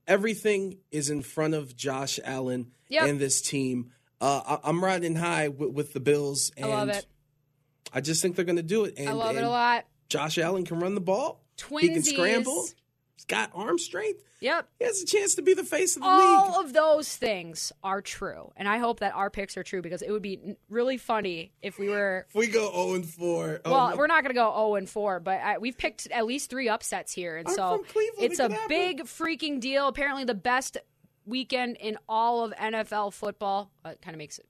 [0.06, 3.06] Everything is in front of Josh Allen Yep.
[3.08, 3.90] and this team.
[4.20, 7.06] Uh, I, I'm riding high with, with the Bills, I love it.
[7.92, 8.94] I just think they're going to do it.
[8.96, 9.84] And, I love it a lot.
[10.08, 11.44] Josh Allen can run the ball.
[11.80, 12.66] He can scramble.
[13.18, 14.22] He's got arm strength.
[14.38, 14.68] Yep.
[14.78, 16.54] He has a chance to be the face of the All league.
[16.54, 20.02] All of those things are true, and I hope that our picks are true because
[20.02, 20.38] it would be
[20.70, 22.26] really funny if we were.
[22.28, 23.60] If we go 0 and 4.
[23.64, 26.06] oh Well, my- we're not going to go 0 and 4, but I, we've picked
[26.12, 27.84] at least three upsets here, and I'm so
[28.20, 29.88] it's It a big freaking deal.
[29.88, 30.76] Apparently, the best
[31.26, 33.72] weekend in all of NFL football.
[33.84, 34.46] Uh, kind of makes it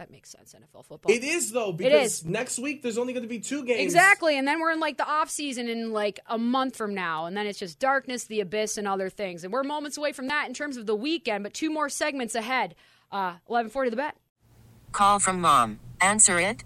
[0.00, 0.54] that makes sense.
[0.54, 1.12] NFL football.
[1.12, 2.24] It is though because is.
[2.24, 3.80] next week there's only going to be two games.
[3.82, 7.26] Exactly, and then we're in like the off season in like a month from now,
[7.26, 10.28] and then it's just darkness, the abyss, and other things, and we're moments away from
[10.28, 11.44] that in terms of the weekend.
[11.44, 12.74] But two more segments ahead.
[13.12, 14.16] Uh, Eleven forty, the bet.
[14.92, 15.80] Call from mom.
[16.00, 16.64] Answer it.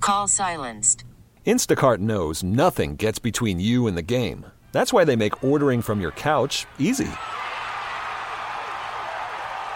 [0.00, 1.04] Call silenced.
[1.46, 4.44] Instacart knows nothing gets between you and the game.
[4.72, 7.10] That's why they make ordering from your couch easy.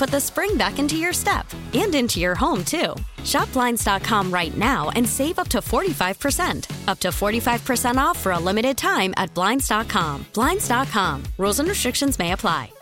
[0.00, 2.94] put the spring back into your step and into your home, too.
[3.22, 6.88] Shop Blinds.com right now and save up to 45%.
[6.88, 10.24] Up to 45% off for a limited time at Blinds.com.
[10.32, 11.22] Blinds.com.
[11.36, 12.72] Rules and restrictions may apply.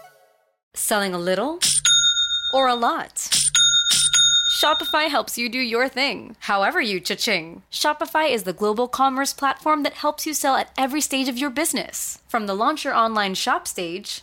[0.74, 1.58] Selling a little
[2.54, 3.28] or a lot?
[4.58, 7.62] Shopify helps you do your thing, however you cha-ching.
[7.70, 11.50] Shopify is the global commerce platform that helps you sell at every stage of your
[11.50, 12.18] business.
[12.28, 14.22] From the launch your online shop stage,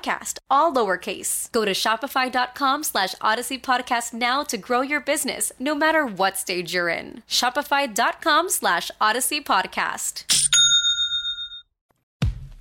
[0.49, 1.51] all lowercase.
[1.51, 6.73] Go to shopify.com slash odyssey podcast now to grow your business, no matter what stage
[6.73, 7.23] you're in.
[7.27, 10.25] Shopify.com slash odyssey podcast.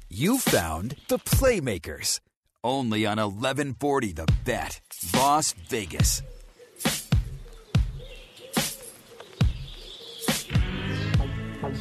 [0.08, 2.20] You found the Playmakers.
[2.62, 4.80] Only on 1140 The Bet,
[5.14, 6.22] Las Vegas.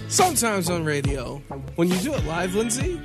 [0.08, 1.38] Sometimes on radio,
[1.76, 3.02] when you do it live, Lindsay,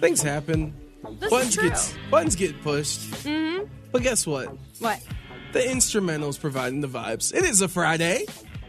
[0.00, 0.74] things happen.
[1.14, 1.70] This is true.
[1.70, 3.00] get buttons get pushed.
[3.00, 3.64] Mm-hmm.
[3.92, 4.56] But guess what?
[4.78, 5.00] What?
[5.52, 7.34] The instrumentals providing the vibes.
[7.34, 8.26] It is a Friday.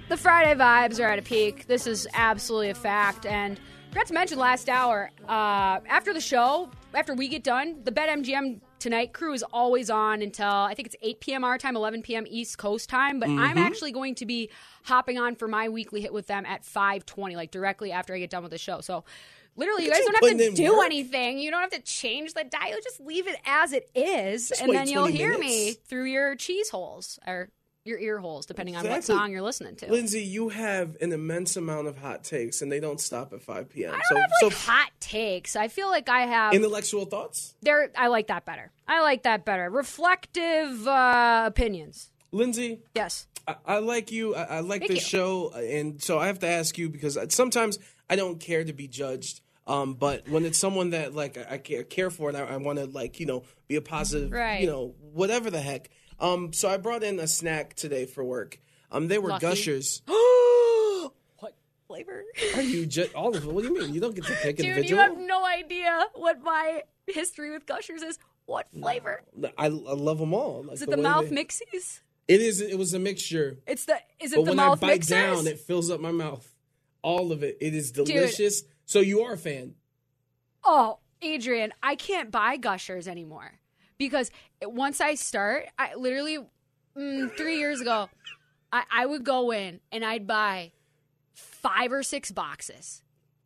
[0.10, 1.68] The Friday vibes are at a peak.
[1.68, 3.26] This is absolutely a fact.
[3.26, 7.92] And forgot to mention last hour, uh, after the show, after we get done, the
[7.92, 11.44] BetMGM Tonight crew is always on until I think it's 8 p.m.
[11.44, 12.26] our time, 11 p.m.
[12.30, 13.20] East Coast time.
[13.20, 14.52] But I'm actually going to be
[14.84, 18.30] hopping on for my weekly hit with them at 5:20, like directly after I get
[18.30, 18.82] done with the show.
[18.82, 19.04] So.
[19.58, 20.86] Literally, you guys don't have to do work.
[20.86, 21.40] anything.
[21.40, 22.78] You don't have to change the dial.
[22.84, 25.46] Just leave it as it is, Just and then you'll hear minutes.
[25.50, 27.50] me through your cheese holes or
[27.84, 29.90] your ear holes, depending on what song you're listening to.
[29.90, 33.70] Lindsay, you have an immense amount of hot takes, and they don't stop at 5
[33.70, 33.94] p.m.
[33.96, 35.56] I so, don't have like so hot takes.
[35.56, 37.56] I feel like I have intellectual thoughts.
[37.62, 37.90] there.
[37.98, 38.72] I like that better.
[38.88, 39.70] I like that better.
[39.70, 42.10] Reflective uh, opinions.
[42.32, 43.28] Lindsay, Yes.
[43.48, 44.36] I, I like you.
[44.36, 45.20] I, I like Thank this you.
[45.20, 48.88] show, and so I have to ask you because sometimes I don't care to be
[48.90, 49.40] judged.
[49.68, 52.80] Um, but when it's someone that like I, I care, for and I, I want
[52.80, 54.62] to like you know be a positive, Right.
[54.62, 55.90] you know whatever the heck.
[56.20, 58.60] Um, so I brought in a snack today for work.
[58.92, 59.46] Um, they were Lucky.
[59.46, 60.02] gushers.
[61.40, 61.56] What
[61.88, 62.24] flavor?
[62.56, 63.52] Are you just all of it?
[63.52, 63.94] What do you mean?
[63.94, 65.02] You don't get to pick Dude, you individual.
[65.04, 68.18] have no idea what my history with Gushers is.
[68.46, 69.22] What flavor?
[69.58, 70.64] I, I love them all.
[70.64, 72.02] Like Is it the way mouth they- mixies?
[72.28, 72.60] It is.
[72.60, 73.58] It was a mixture.
[73.68, 73.98] It's the.
[74.20, 75.10] Is it But the when I bite mixers?
[75.10, 76.46] down, it fills up my mouth.
[77.02, 77.58] All of it.
[77.62, 78.64] It is delicious.
[78.88, 79.76] So you are a fan.
[80.64, 83.60] Oh, Adrian, I can't buy Gushers anymore
[83.98, 84.32] because
[84.64, 86.40] once I start, I literally
[86.98, 88.10] mm, three years ago,
[88.72, 90.72] I, I would go in and I'd buy
[91.34, 93.04] five or six boxes.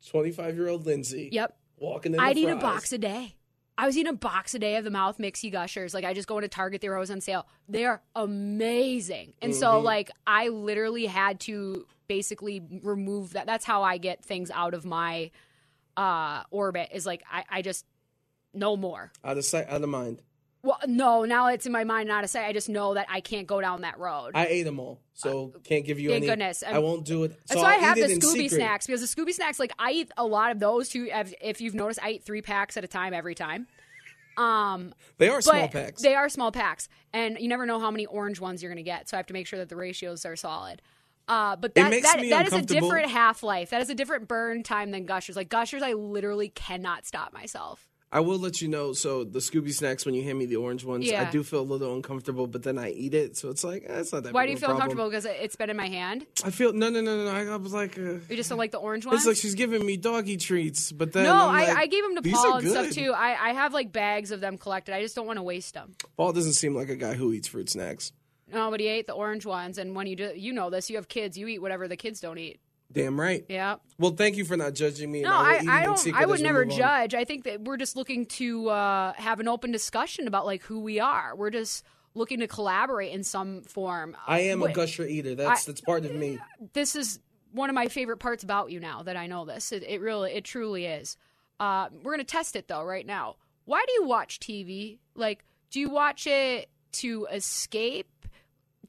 [0.09, 1.29] Twenty-five-year-old Lindsay.
[1.31, 2.19] Yep, Walking in.
[2.19, 3.35] I'd eat a box a day.
[3.77, 5.93] I was eating a box a day of the mouth mixy gushers.
[5.93, 7.47] Like I just go into Target, they were always on sale.
[7.67, 9.33] They are amazing.
[9.41, 9.85] And so Mm-hmm.
[9.85, 13.45] like I literally had to basically remove that.
[13.45, 15.31] That's how I get things out of my
[15.95, 17.85] uh orbit is like I, I just
[18.53, 19.11] no more.
[19.23, 20.21] Out of sight, out of mind.
[20.63, 22.45] Well, no, now it's in my mind not to say.
[22.45, 24.31] I just know that I can't go down that road.
[24.35, 26.31] I ate them all, so can't give you Uh, thank any.
[26.31, 26.63] goodness.
[26.67, 27.31] I won't do it.
[27.45, 30.25] So so I have the Scooby snacks because the Scooby snacks, like I eat a
[30.25, 31.07] lot of those too.
[31.11, 33.65] If, if you've noticed, I eat three packs at a time every time.
[34.37, 36.01] Um, They are small packs.
[36.01, 38.89] They are small packs, and you never know how many orange ones you're going to
[38.89, 39.09] get.
[39.09, 40.81] So I have to make sure that the ratios are solid.
[41.31, 43.69] Uh, but that that, that is a different half life.
[43.69, 45.37] That is a different burn time than Gushers.
[45.37, 47.87] Like Gushers, I literally cannot stop myself.
[48.13, 48.91] I will let you know.
[48.91, 51.69] So the Scooby snacks, when you hand me the orange ones, I do feel a
[51.73, 54.33] little uncomfortable, but then I eat it, so it's like eh, it's not that.
[54.33, 54.81] Why do you feel problem.
[54.89, 55.09] uncomfortable?
[55.09, 56.25] Because it- it's been in my hand.
[56.43, 57.31] I feel no, no, no, no.
[57.31, 59.19] I, I was like, uh, You just don't like the orange ones.
[59.19, 62.21] it's like she's giving me doggy treats, but then no, I, like, I gave them
[62.21, 63.13] to Paul and stuff too.
[63.13, 64.93] I, I have like bags of them collected.
[64.93, 65.95] I just don't want to waste them.
[66.17, 68.11] Paul doesn't seem like a guy who eats fruit snacks.
[68.53, 70.89] No, but he ate the orange ones, and when you do, you know this.
[70.89, 71.37] You have kids.
[71.37, 72.59] You eat whatever the kids don't eat.
[72.91, 73.45] Damn right.
[73.47, 73.77] Yeah.
[73.97, 75.19] Well, thank you for not judging me.
[75.23, 75.97] and No, I, I in don't.
[75.97, 77.13] secret I would never judge.
[77.13, 80.79] I think that we're just looking to uh, have an open discussion about like who
[80.81, 81.33] we are.
[81.33, 81.85] We're just
[82.15, 84.17] looking to collaborate in some form.
[84.27, 85.35] I am a gusher eater.
[85.35, 86.39] That's I- that's part of me.
[86.73, 87.21] This is
[87.53, 89.71] one of my favorite parts about you now that I know this.
[89.71, 91.15] It, it really, it truly is.
[91.61, 93.37] Uh, we're gonna test it though right now.
[93.63, 94.99] Why do you watch TV?
[95.15, 98.07] Like, do you watch it to escape?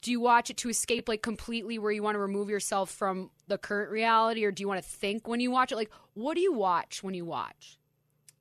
[0.03, 3.31] Do you watch it to escape like completely where you want to remove yourself from
[3.49, 6.35] the current reality or do you want to think when you watch it like what
[6.35, 7.79] do you watch when you watch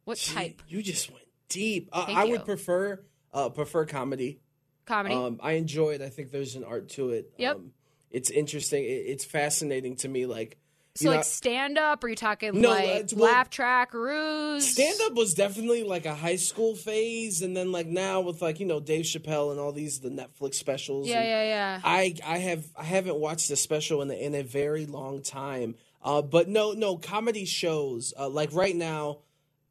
[0.04, 1.89] what Gee, type You just went deep.
[1.93, 2.32] Uh, I you.
[2.32, 3.02] would prefer
[3.34, 4.39] uh, prefer comedy.
[4.86, 6.02] comedy Um, I enjoy it.
[6.02, 7.32] I think there's an art to it.
[7.38, 7.56] Yep.
[7.56, 7.71] Um,
[8.10, 8.84] it's interesting.
[8.84, 10.26] It, it's fascinating to me.
[10.26, 10.58] Like,
[10.96, 14.68] so you like know, stand up are you talking No, like well, laugh track ruse
[14.68, 18.60] stand up was definitely like a high school phase, and then like now with like
[18.60, 21.08] you know Dave Chappelle and all these the Netflix specials.
[21.08, 24.44] yeah yeah yeah I I have I haven't watched a special in a, in a
[24.44, 25.76] very long time.
[26.04, 29.20] Uh, but no no comedy shows uh, like right now,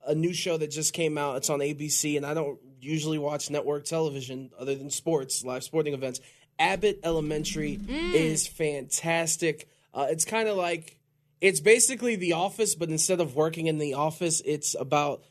[0.07, 1.37] a new show that just came out.
[1.39, 5.93] It's on ABC, and I don't usually watch network television other than sports, live sporting
[5.93, 6.21] events.
[6.59, 8.15] Abbott Elementary Mm.
[8.15, 9.69] is fantastic.
[9.93, 10.97] Uh, it's kind of like
[11.40, 15.22] it's basically The Office, but instead of working in the office, it's about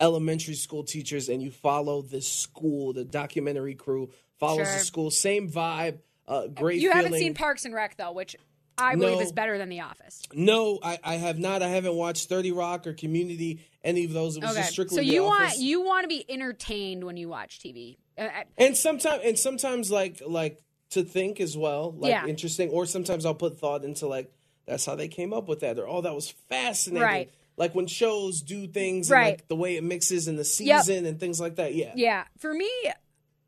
[0.00, 2.92] elementary school teachers, and you follow this school.
[2.92, 4.78] The documentary crew follows Sure.
[4.78, 5.10] the school.
[5.10, 5.98] Same vibe.
[6.26, 6.80] Uh, great.
[6.80, 8.34] you haven't seen parks and rec though which
[8.78, 11.60] i believe is better than the office No, I, I have not.
[11.62, 13.60] I haven't watched Thirty Rock or Community.
[13.84, 14.38] Any of those.
[14.38, 15.38] It was okay just strictly so The you Office.
[15.56, 19.38] want you want to be entertained when you watch tv Uh, uh, and sometimes and
[19.38, 20.62] sometimes like like
[20.92, 22.26] to think as well like Yeah.
[22.26, 24.32] interesting or sometimes i'll put thought into like
[24.66, 27.30] that's how they came up with that or oh that was fascinating Right.
[27.56, 29.20] like when shows do things Right.
[29.20, 32.24] and like the way it mixes in the season and things like that yeah Yeah,
[32.38, 32.70] for me,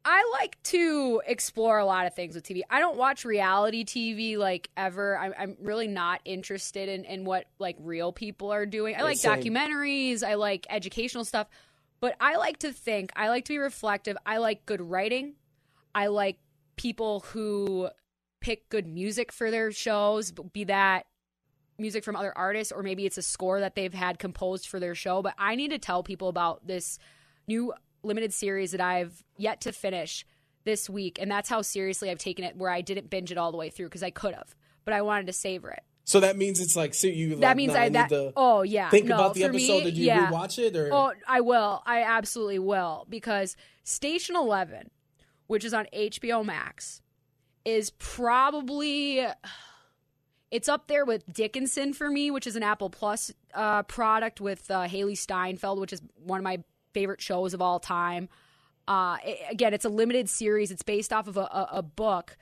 [0.09, 2.61] I like to explore a lot of things with TV.
[2.70, 5.18] I don't watch reality TV like ever.
[5.18, 8.94] I'm, I'm really not interested in, in what like real people are doing.
[8.96, 9.33] I like same.
[9.42, 10.22] documentaries.
[10.22, 11.48] I like educational stuff,
[11.98, 13.11] but I like to think.
[13.16, 14.16] I like to be reflective.
[14.24, 15.35] I like good writing.
[15.92, 16.38] I like
[16.76, 17.88] people who
[18.40, 21.07] pick good music for their shows, be that
[21.79, 24.94] music from other artists or maybe it's a score that they've had composed for their
[24.94, 25.22] show.
[25.22, 26.99] But I need to tell people about this
[27.46, 30.25] new limited series that I've yet to finish
[30.64, 31.18] this week.
[31.20, 33.70] And that's how seriously I've taken it, where I didn't binge it all the way
[33.70, 35.83] through because I could have, but I wanted to savor it.
[36.05, 38.33] so that means it's like so you that like, means nah, I need that to
[38.37, 40.31] oh yeah think no, about the episode me, did you yeah.
[40.31, 41.83] rewatch it or Oh, I will.
[41.85, 44.90] I absolutely will because Station 11,
[45.46, 47.03] which is on HBO Max,
[47.66, 49.26] is probably
[50.50, 54.70] it's up there with Dickinson for me, which is an Apple Plus uh, product with
[54.70, 56.62] uh, Hailee Steinfeld, which is one of my
[56.94, 58.29] favorite shows of all time.
[58.87, 60.70] Uh, it- again, it's a limited series.
[60.70, 62.37] It's based off of a, a, a book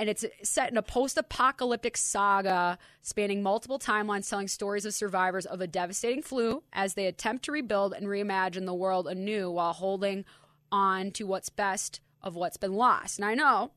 [0.00, 5.60] and it's set in a post-apocalyptic saga spanning multiple timelines telling stories of survivors of
[5.60, 10.24] a devastating flu as they attempt to rebuild and reimagine the world anew while holding
[10.72, 13.70] on to what's best of what's been lost and i know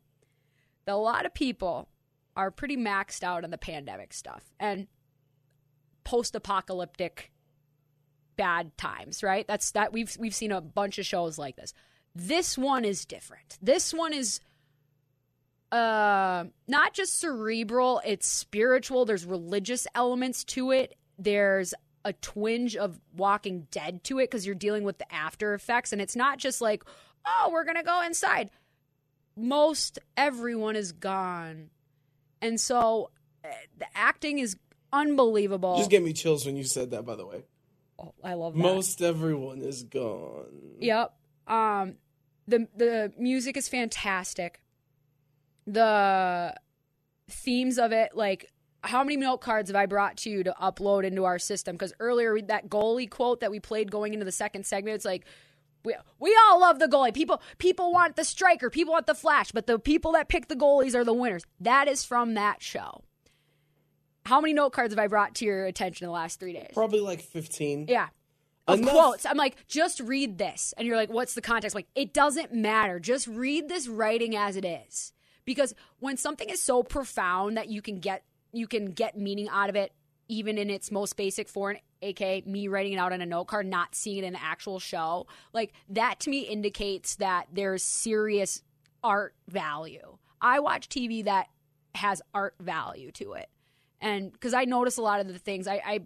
[0.85, 1.89] that a lot of people
[2.35, 4.87] are pretty maxed out on the pandemic stuff and
[6.03, 7.31] post-apocalyptic
[8.35, 9.47] bad times right?
[9.47, 11.73] That's that we've we've seen a bunch of shows like this.
[12.13, 13.57] This one is different.
[13.61, 14.39] This one is
[15.71, 19.05] uh not just cerebral it's spiritual.
[19.05, 20.95] There's religious elements to it.
[21.17, 25.91] There's a twinge of walking dead to it because you're dealing with the after effects.
[25.91, 26.83] And it's not just like
[27.25, 28.49] oh we're gonna go inside
[29.35, 31.69] most everyone is gone
[32.41, 33.11] and so
[33.43, 34.55] eh, the acting is
[34.93, 37.43] unbelievable just gave me chills when you said that by the way
[37.97, 41.13] Oh, i love that most everyone is gone Yep.
[41.47, 41.95] Um
[42.47, 44.61] the the music is fantastic.
[45.67, 46.55] The
[47.29, 48.51] themes of it like
[48.83, 51.73] how many note cards have I brought to you to upload into our system?
[51.75, 55.25] Because earlier that goalie quote that we played going into the second segment, it's like
[55.85, 57.13] we, we all love the goalie.
[57.13, 60.55] People people want the striker, people want the flash, but the people that pick the
[60.55, 61.43] goalies are the winners.
[61.59, 63.03] That is from that show.
[64.25, 66.71] How many note cards have I brought to your attention in the last three days?
[66.73, 68.07] probably like 15 Yeah.
[68.67, 69.25] Of Enough- quotes.
[69.27, 70.73] I'm like, just read this.
[70.75, 71.75] And you're like, what's the context?
[71.75, 72.99] like, it doesn't matter.
[72.99, 75.13] Just read this writing as it is.
[75.45, 79.69] Because when something is so profound that you can get you can get meaning out
[79.69, 79.91] of it
[80.27, 83.65] even in its most basic form, aka me writing it out on a note card,
[83.65, 88.61] not seeing it in an actual show, like that to me indicates that there's serious
[89.03, 90.17] art value.
[90.41, 91.47] I watch TV that
[91.95, 93.49] has art value to it.
[94.01, 95.99] And because I notice a lot of the things, I, I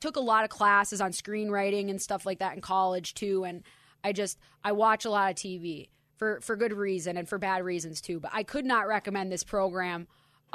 [0.00, 3.62] took a lot of classes on screenwriting and stuff like that in college too and
[4.04, 7.62] i just i watch a lot of tv for for good reason and for bad
[7.64, 10.06] reasons too but i could not recommend this program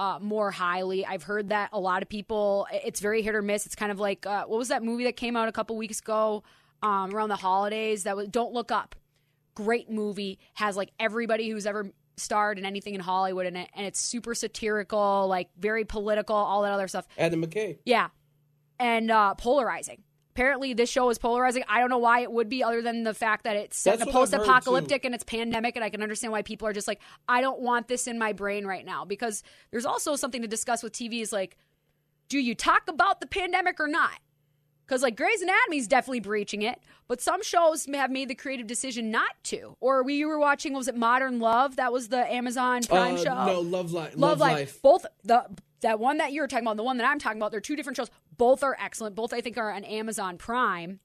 [0.01, 1.05] uh, more highly.
[1.05, 3.67] I've heard that a lot of people it's very hit or miss.
[3.67, 5.99] It's kind of like uh, what was that movie that came out a couple weeks
[5.99, 6.41] ago
[6.81, 8.95] um, around the holidays that was don't look up.
[9.53, 10.39] Great movie.
[10.55, 14.35] Has like everybody who's ever starred in anything in hollywood in it and it's super
[14.35, 17.07] satirical like very political all that other stuff.
[17.17, 17.77] Adam mckay.
[17.85, 18.09] Yeah.
[18.79, 20.01] And uh, polarizing.
[20.33, 21.63] Apparently, this show is polarizing.
[21.67, 24.01] I don't know why it would be, other than the fact that it's set in
[24.01, 26.67] a That's what I've heard, post-apocalyptic and it's pandemic, and I can understand why people
[26.67, 29.03] are just like, I don't want this in my brain right now.
[29.03, 31.57] Because there's also something to discuss with TV is like,
[32.29, 34.19] do you talk about the pandemic or not?
[34.87, 38.67] Because like Grey's Anatomy is definitely breaching it, but some shows have made the creative
[38.67, 39.75] decision not to.
[39.79, 41.75] Or we were watching, was it Modern Love?
[41.77, 43.45] That was the Amazon Prime Uh, show.
[43.45, 44.13] No, Love, Life.
[44.15, 44.53] Love, Love Life.
[44.57, 44.81] Life.
[44.81, 45.45] Both the
[45.81, 47.75] that one that you're talking about, and the one that I'm talking about, they're two
[47.75, 48.09] different shows.
[48.37, 49.15] Both are excellent.
[49.15, 50.99] Both I think are on Amazon Prime.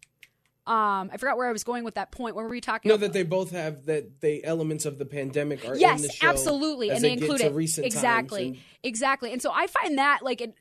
[0.67, 2.35] Um, I forgot where I was going with that point.
[2.35, 3.07] What were we talking No, about?
[3.07, 6.29] that they both have that the elements of the pandemic are in yes, the show.
[6.29, 7.55] absolutely, and they, include it
[7.85, 9.33] exactly, and- exactly.
[9.33, 10.55] And so I find that like an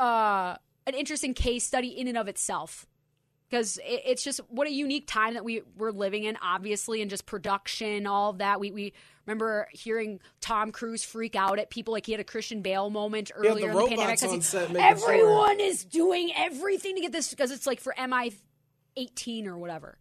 [0.00, 0.56] uh,
[0.86, 2.86] an interesting case study in and of itself
[3.52, 7.10] because it, it's just what a unique time that we we're living in, obviously, and
[7.10, 8.58] just production, all of that.
[8.58, 8.92] We we
[9.26, 13.30] remember hearing Tom Cruise freak out at people like he had a Christian Bale moment
[13.42, 14.20] Yeah, earlier the in the pandemic.
[14.20, 17.66] robots 'cause on he- making sure- everyone is doing everything to get this because it's
[17.66, 18.32] like for MI
[18.96, 19.98] eighteen or whatever.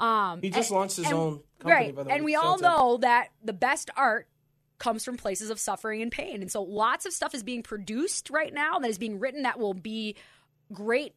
[0.00, 1.94] Um, He just and- launched his and- own company, right?
[1.94, 4.26] by the and we all know that the best art
[4.78, 8.30] comes from places of suffering and pain, and so lots of stuff is being produced
[8.30, 10.16] right now that is being written that will be
[10.72, 11.14] great,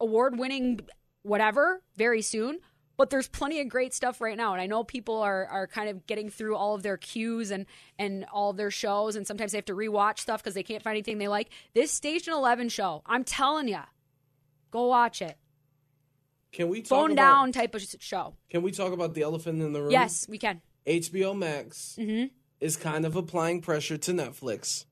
[0.00, 0.80] award-winning,
[1.22, 2.58] whatever, very soon.
[2.98, 5.88] But there's plenty of great stuff right now, and I know people are are kind
[5.88, 7.66] of getting through all of their queues and
[7.98, 10.82] and all of their shows, and sometimes they have to rewatch stuff because they can't
[10.82, 11.48] find anything they like.
[11.74, 13.80] This Station Eleven show, I'm telling you,
[14.70, 15.36] go watch it.
[16.52, 18.34] Can we talk Phone about, down type of show.
[18.50, 19.90] Can we talk about the elephant in the room?
[19.90, 20.60] Yes, we can.
[20.86, 22.26] HBO Max Mm-hmm.
[22.60, 24.84] is kind of applying pressure to Netflix.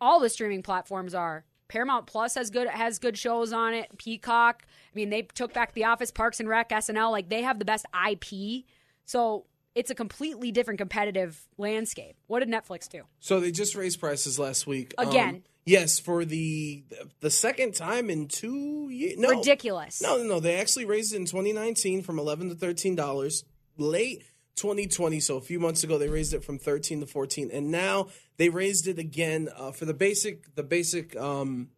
[0.00, 1.44] all the streaming platforms are.
[1.72, 3.96] Paramount Plus has good has good shows on it.
[3.96, 4.64] Peacock.
[4.66, 7.10] I mean, they took back The Office, Parks and Rec, SNL.
[7.10, 8.64] Like they have the best IP.
[9.06, 12.14] So it's a completely different competitive landscape.
[12.26, 13.04] What did Netflix do?
[13.20, 14.92] So they just raised prices last week.
[14.98, 15.44] Um, Again.
[15.64, 16.84] yes, for the
[17.20, 19.14] the second time in two years.
[19.16, 20.02] No, Ridiculous.
[20.02, 20.40] No, no, no.
[20.40, 23.44] They actually raised it in 2019 from 11 to 13 dollars.
[23.78, 24.24] Late
[24.56, 28.08] 2020, so a few months ago, they raised it from 13 to 14, and now
[28.36, 31.68] they raised it again uh, for the basic, the basic, um,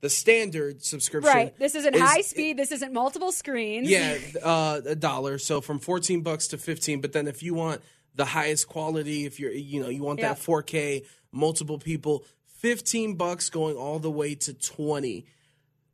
[0.00, 1.32] the standard subscription.
[1.32, 1.58] Right.
[1.58, 2.56] This isn't is- high speed.
[2.56, 3.90] This isn't multiple screens.
[3.90, 5.38] Yeah, uh, a dollar.
[5.38, 7.00] So from 14 bucks to 15.
[7.00, 7.82] But then if you want
[8.14, 12.24] the highest quality, if you're, you know, you want that 4K, multiple people,
[12.58, 15.26] 15 bucks going all the way to 20.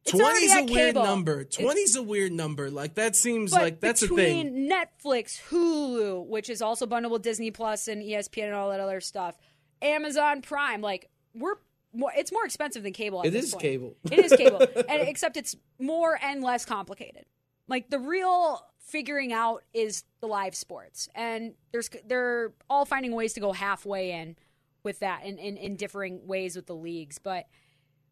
[0.06, 1.04] It's 20 is a weird cable.
[1.04, 1.44] number.
[1.44, 2.70] 20 is a weird number.
[2.70, 4.70] Like that seems But like that's a between thing.
[4.70, 9.00] Netflix, Hulu, which is also bundled with Disney Plus and ESPN and all that other
[9.00, 9.36] stuff,
[9.80, 11.54] Amazon Prime, like we're
[11.94, 13.20] more, it's more expensive than cable.
[13.20, 13.62] At It is point.
[13.62, 13.96] cable.
[14.10, 17.24] It is cable, and except it's more and less complicated.
[17.68, 23.32] Like the real figuring out is the live sports, and there's they're all finding ways
[23.34, 24.36] to go halfway in
[24.82, 27.46] with that, in in, in differing ways with the leagues, but.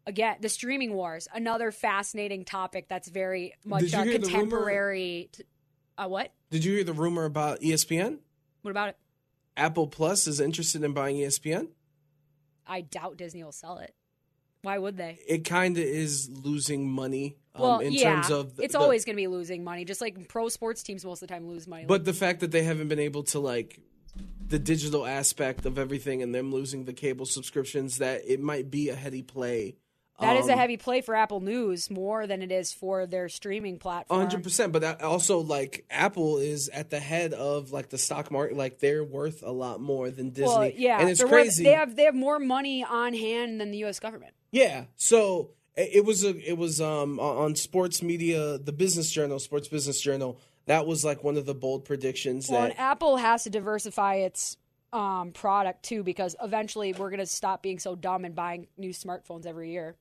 [0.05, 5.29] Again, the streaming wars, another fascinating topic that's very much uh, hear the rumor- contemporary.
[5.31, 5.43] t-
[5.97, 6.31] uh, what?
[6.51, 8.17] Did you hear the rumor about ESPN?
[8.63, 8.97] What about it?
[9.55, 11.69] Apple Plus is interested in buying ESPN.
[12.67, 13.93] I doubt Disney will sell it.
[14.61, 15.19] Why would they?
[15.27, 18.79] It kind of is losing money um, Well, in yeah, terms of the, it's the-
[18.79, 21.47] always going to be losing money, just like pro sports teams most of the time
[21.47, 21.85] lose money.
[21.85, 23.79] But the fact that they haven't been able to like
[24.47, 28.89] the digital aspect of everything and them losing the cable subscriptions, that it might be
[28.89, 29.75] a heady play.
[30.19, 33.27] That is a Um, heavy play for Apple News more than it is for their
[33.29, 34.19] streaming platform.
[34.19, 34.71] hundred percent.
[34.71, 38.55] But that also, like Apple is at the head of like the stock market.
[38.55, 40.45] Like they're worth a lot more than Disney.
[40.47, 41.63] Well, yeah, and it's they're worth- crazy.
[41.63, 43.99] they have they have more money on hand than the U.S.
[43.99, 44.33] government.
[44.51, 44.85] Yeah.
[44.95, 49.99] So it was a it was um on sports media, the Business Journal, Sports Business
[49.99, 50.37] Journal.
[50.67, 54.55] That was like one of the bold predictions Well, that Apple has to diversify its
[54.93, 58.91] um, product too, because eventually we're going to stop being so dumb and buying new
[58.91, 59.95] smartphones every year.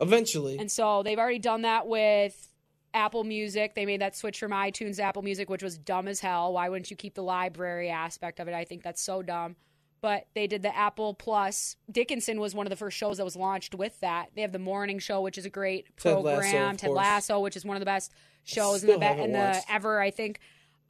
[0.00, 0.58] Eventually.
[0.58, 2.52] And so they've already done that with
[2.94, 3.74] Apple Music.
[3.74, 6.52] They made that switch from iTunes to Apple Music, which was dumb as hell.
[6.52, 8.54] Why wouldn't you keep the library aspect of it?
[8.54, 9.56] I think that's so dumb.
[10.02, 11.76] But they did the Apple Plus.
[11.90, 14.30] Dickinson was one of the first shows that was launched with that.
[14.34, 16.76] They have the morning show, which is a great Ted program.
[16.76, 16.96] Ted course.
[16.96, 18.12] Lasso, which is one of the best
[18.44, 20.38] shows in the, be- in the ever, I think.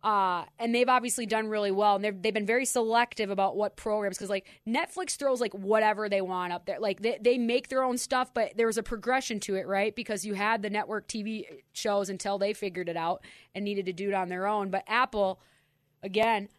[0.07, 3.75] Uh, and they've obviously done really well, and they've they've been very selective about what
[3.75, 6.79] programs because like Netflix throws like whatever they want up there.
[6.79, 9.97] Like they they make their own stuff, but there's a progression to it, right?
[9.97, 13.93] Because you had the network TV shows until they figured it out and needed to
[13.93, 14.71] do it on their own.
[14.71, 15.41] But Apple,
[16.05, 16.51] again,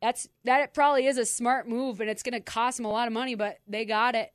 [0.00, 3.06] that's that probably is a smart move, and it's going to cost them a lot
[3.06, 4.32] of money, but they got it.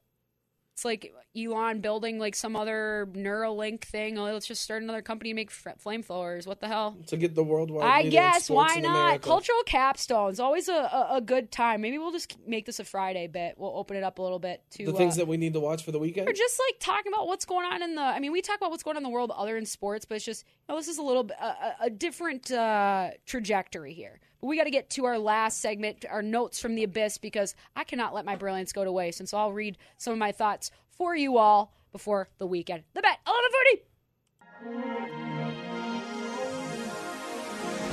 [0.77, 4.19] It's like Elon building like some other Neuralink thing.
[4.19, 6.45] Oh, let's just start another company and make flamethrowers.
[6.45, 6.95] What the hell?
[7.07, 7.83] to get the worldwide.
[7.83, 9.23] I guess why not?
[9.23, 11.81] Cultural capstones always a, a, a good time.
[11.81, 13.55] Maybe we'll just make this a Friday bit.
[13.57, 15.59] We'll open it up a little bit to The things uh, that we need to
[15.59, 16.29] watch for the weekend.
[16.29, 18.01] or just like talking about what's going on in the.
[18.03, 20.13] I mean, we talk about what's going on in the world other than sports, but
[20.17, 24.19] it's just you know, this is a little a- a different uh, trajectory here.
[24.41, 27.83] We got to get to our last segment, our notes from the abyss, because I
[27.83, 29.19] cannot let my brilliance go to waste.
[29.19, 32.83] And so I'll read some of my thoughts for you all before the weekend.
[32.93, 33.83] The bet eleven forty.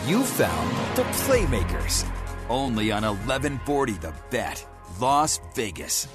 [0.06, 2.06] You found the Playmakers.
[2.50, 4.66] Only on 1140 The Bet,
[5.00, 6.06] Las Vegas.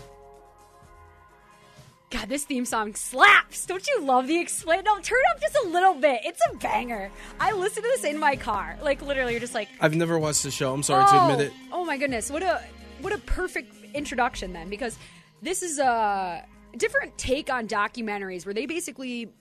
[2.10, 3.68] God, this theme song slaps.
[3.68, 4.84] Don't you love the explain?
[4.84, 6.22] No, turn it up just a little bit.
[6.24, 7.12] It's a banger.
[7.40, 8.78] I listen to this in my car.
[8.82, 10.74] Like literally, you're just like, I've never watched the show.
[10.74, 11.54] I'm sorry oh, to admit it.
[11.72, 12.64] Oh, oh my goodness, what a
[13.02, 14.98] what a perfect introduction then, because
[15.44, 16.44] this is a
[16.78, 19.32] different take on documentaries where they basically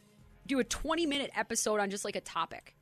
[0.47, 2.77] do a 20 minute episode on just like a topic,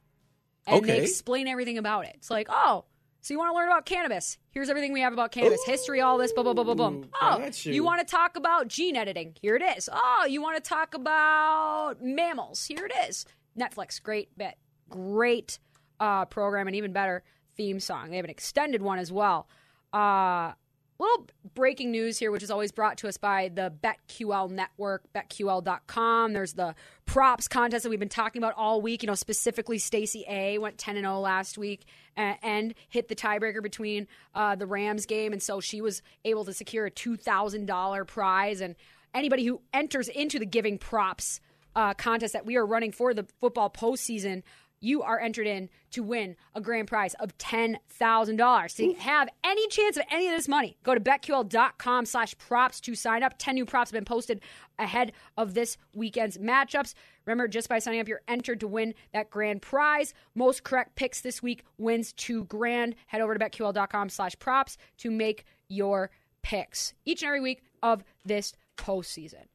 [0.67, 2.13] and they explain everything about it.
[2.17, 2.85] It's like, oh.
[3.27, 4.39] So you want to learn about cannabis?
[4.53, 5.61] Here's everything we have about cannabis.
[5.67, 6.91] History, all this, blah blah blah blah.
[6.91, 7.73] Ooh, Oh, you.
[7.73, 7.83] you.
[7.83, 9.35] want to talk about gene editing?
[9.43, 9.89] Here it is.
[9.93, 12.65] Oh, you want to talk about mammals?
[12.65, 13.27] Here it is.
[13.59, 14.55] Netflix, great bit,
[14.89, 15.59] great
[15.99, 17.25] uh, program, and even better
[17.57, 18.11] theme song.
[18.11, 19.49] They have an extended one as well.
[19.93, 20.53] Uh,
[20.99, 26.33] little breaking news here, which is always brought to us by the BetQL network, betql.com.
[26.33, 26.75] There's the
[27.05, 29.03] props contest that we've been talking about all week.
[29.03, 31.85] You know, specifically Stacey A went 10 and 0 last week
[32.17, 35.33] and, and hit the tiebreaker between uh, the Rams game.
[35.33, 38.61] And so she was able to secure a $2,000 prize.
[38.61, 38.75] And
[39.15, 41.41] anybody who enters into the giving props
[41.75, 44.43] uh, contest that we are running for the football postseason,
[44.87, 48.77] you are entered in to win a grand prize of $10,000.
[48.77, 52.95] To have any chance of any of this money, go to betql.com slash props to
[52.95, 53.35] sign up.
[53.39, 54.41] 10 new props have been posted
[54.79, 56.95] ahead of this weekend's matchups.
[57.25, 60.15] Remember, just by signing up, you're entered to win that grand prize.
[60.35, 62.95] Most correct picks this week wins two grand.
[63.07, 66.11] Head over to betql.com slash props to make your
[66.43, 69.47] picks each and every week of this postseason.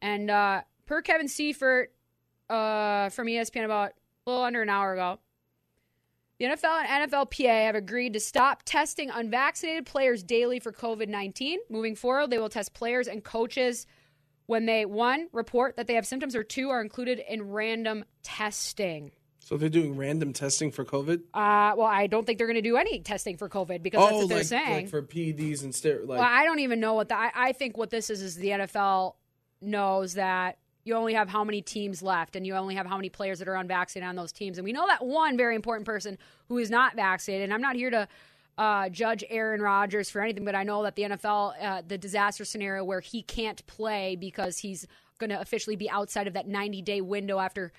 [0.00, 1.92] And uh, per Kevin Seifert
[2.48, 3.92] uh, from ESPN about
[4.30, 5.18] a little under an hour ago,
[6.38, 11.58] the NFL and NFLPA have agreed to stop testing unvaccinated players daily for COVID 19.
[11.68, 13.86] Moving forward, they will test players and coaches
[14.46, 19.12] when they, one, report that they have symptoms, or two, are included in random testing.
[19.38, 21.18] So they're doing random testing for COVID.
[21.34, 24.12] Uh, well, I don't think they're going to do any testing for COVID because that's
[24.12, 24.72] oh, what they're like, saying.
[24.72, 26.08] like for PEDs and steroids.
[26.08, 27.16] Like, Well, I don't even know what the.
[27.16, 29.14] I, I think what this is is the NFL
[29.60, 30.58] knows that
[30.90, 33.46] you only have how many teams left, and you only have how many players that
[33.46, 36.18] are unvaccinated on those teams, and we know that one very important person
[36.48, 37.44] who is not vaccinated.
[37.44, 38.08] And I'm not here to
[38.58, 42.44] uh, judge Aaron Rodgers for anything, but I know that the NFL, uh, the disaster
[42.44, 44.86] scenario where he can't play because he's
[45.18, 47.72] going to officially be outside of that 90 day window after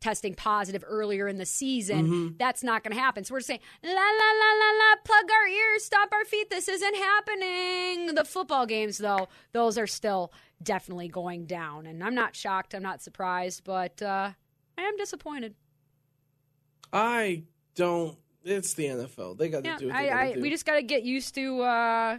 [0.00, 2.36] testing positive earlier in the season.
[2.38, 3.24] That's not going to happen.
[3.24, 6.50] So we're saying, la, la, la, la, la, plug our ears, stop our feet.
[6.50, 8.14] This isn't happening.
[8.14, 10.32] The football games, though, those are still
[10.62, 11.86] definitely going down.
[11.86, 12.74] And I'm not shocked.
[12.74, 14.30] I'm not surprised, but uh,
[14.78, 15.54] I am disappointed.
[16.92, 17.44] I
[17.74, 18.16] don't.
[18.44, 19.38] It's the NFL.
[19.38, 20.40] They got to Yeah, do what I, I, to do.
[20.42, 22.18] we just got to get used to uh,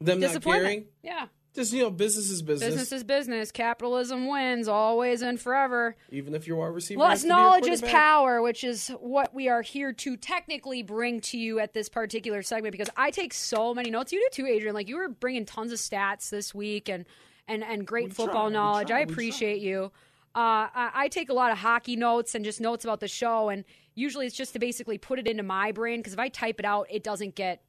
[0.00, 0.86] Them disappointment.
[1.02, 1.26] Yeah.
[1.56, 2.68] Just you know, business is business.
[2.68, 3.50] Business is business.
[3.50, 5.96] Capitalism wins always and forever.
[6.10, 7.00] Even if your wide receiver.
[7.00, 10.16] Less has to be your knowledge is power, which is what we are here to
[10.18, 14.12] technically bring to you at this particular segment because I take so many notes.
[14.12, 14.74] You do too, Adrian.
[14.74, 17.06] Like you were bringing tons of stats this week and
[17.48, 18.88] and and great We football try, knowledge.
[18.88, 19.92] try, I appreciate you.
[20.34, 23.48] Uh, I, I take a lot of hockey notes and just notes about the show,
[23.48, 26.60] and usually it's just to basically put it into my brain because if I type
[26.60, 27.62] it out, it doesn't get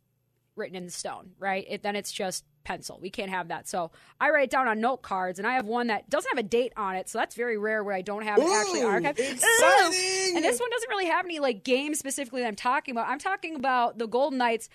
[0.57, 1.65] written in stone, right?
[1.69, 2.99] It, then it's just pencil.
[3.01, 3.65] We can't have that.
[3.65, 6.37] So I write it down on note cards, and I have one that doesn't have
[6.37, 8.87] a date on it, so that's very rare where I don't have it actually Ooh,
[8.87, 9.17] archived.
[9.19, 10.35] exciting!
[10.35, 13.07] And this one doesn't really have any like games specifically that I'm talking about.
[13.07, 14.67] I'm talking about the Golden Knights,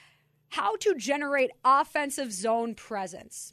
[0.48, 3.52] how to generate offensive zone presence.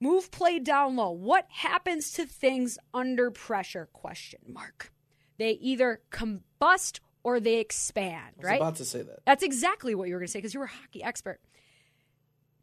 [0.00, 1.12] Move play down low.
[1.12, 3.88] What happens to things under pressure?
[3.92, 4.92] Question mark.
[5.38, 8.60] They either combust or they expand, I was right?
[8.60, 9.20] about to say that.
[9.24, 11.40] That's exactly what you were going to say because you were a hockey expert.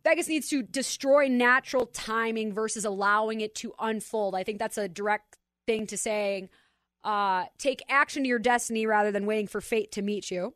[0.03, 4.35] Vegas needs to destroy natural timing versus allowing it to unfold.
[4.35, 6.49] I think that's a direct thing to saying.
[7.03, 10.53] Uh, take action to your destiny rather than waiting for fate to meet you.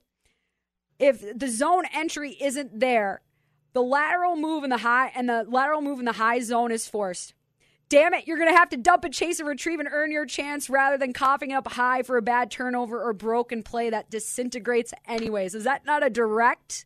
[0.99, 3.21] If the zone entry isn't there,
[3.73, 6.87] the lateral move in the high and the lateral move in the high zone is
[6.87, 7.33] forced.
[7.89, 10.25] Damn it, you're going to have to dump and chase and retrieve and earn your
[10.25, 14.93] chance rather than coughing up high for a bad turnover or broken play that disintegrates
[15.07, 15.55] anyways.
[15.55, 16.85] Is that not a direct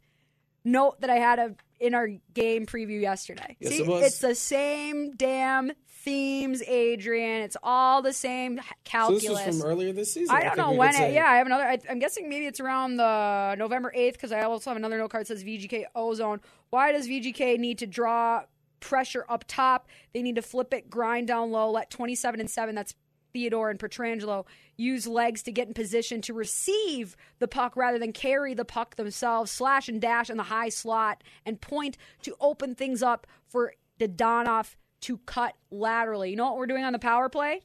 [0.63, 3.57] note that I had of, in our game preview yesterday?
[3.59, 4.03] Yes, See, it was.
[4.05, 5.71] it's the same damn
[6.03, 7.41] themes, Adrian.
[7.41, 9.23] It's all the same So calculus.
[9.23, 10.35] this was from earlier this season.
[10.35, 10.89] I don't think know when.
[10.89, 11.11] would say.
[11.11, 11.63] It, yeah, I have another.
[11.65, 15.11] I, I'm guessing maybe it's around the November 8th because I also have another note
[15.11, 16.39] card that says VGK ozone.
[16.69, 18.43] Why does VGK need to draw
[18.79, 19.87] pressure up top?
[20.13, 22.73] They need to flip it, grind down low, let 27 and 7.
[22.75, 22.95] That's
[23.33, 24.45] Theodore and Pietrangelo
[24.77, 28.95] use legs to get in position to receive the puck rather than carry the puck
[28.95, 33.73] themselves, slash and dash in the high slot, and point to open things up for
[33.99, 36.29] Dadonov to cut laterally.
[36.29, 37.61] You know what we're doing on the power play?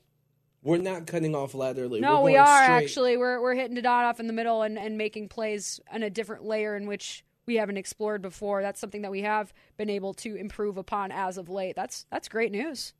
[0.62, 2.00] We're not cutting off laterally.
[2.00, 2.76] No, we are straight.
[2.76, 3.16] actually.
[3.16, 6.74] We're we're hitting Dadonov in the middle and, and making plays on a different layer
[6.76, 8.62] in which we haven't explored before.
[8.62, 11.76] That's something that we have been able to improve upon as of late.
[11.76, 12.92] That's that's great news.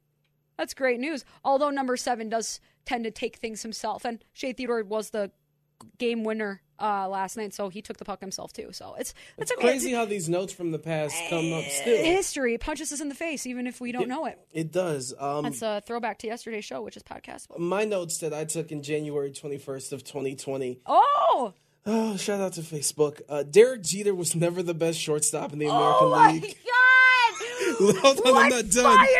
[0.58, 1.24] That's great news.
[1.44, 5.30] Although number seven does tend to take things himself, and Shea Theodore was the
[5.98, 8.68] game winner uh, last night, so he took the puck himself too.
[8.72, 12.02] So it's it's, It's crazy how these notes from the past come up still.
[12.04, 14.38] history punches us in the face, even if we don't know it.
[14.52, 15.12] It does.
[15.18, 17.58] Um, That's a throwback to yesterday's show, which is podcastable.
[17.58, 20.80] my notes that I took in January 21st of 2020.
[20.86, 21.52] Oh,
[21.88, 23.20] Oh, shout out to Facebook.
[23.28, 26.42] Uh, Derek Jeter was never the best shortstop in the American oh my League.
[26.42, 26.54] god!
[27.78, 29.06] Hold on, I'm not done.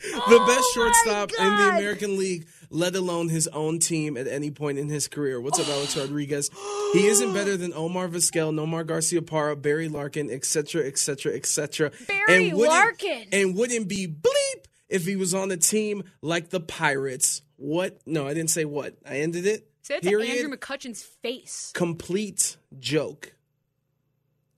[0.00, 4.50] the Oh best shortstop in the American League, let alone his own team at any
[4.50, 5.40] point in his career.
[5.40, 6.50] What's up, Alex Rodriguez?
[6.92, 11.90] He isn't better than Omar Vizquel, Nomar Garciaparra, Barry Larkin, etc., etc., etc.
[12.06, 13.28] Barry Larkin.
[13.32, 17.42] And wouldn't be bleep if he was on a team like the Pirates.
[17.56, 17.98] What?
[18.06, 18.96] No, I didn't say what.
[19.08, 19.68] I ended it.
[19.82, 20.20] Say it to.
[20.20, 21.70] Andrew McCutchen's face.
[21.74, 23.33] Complete joke.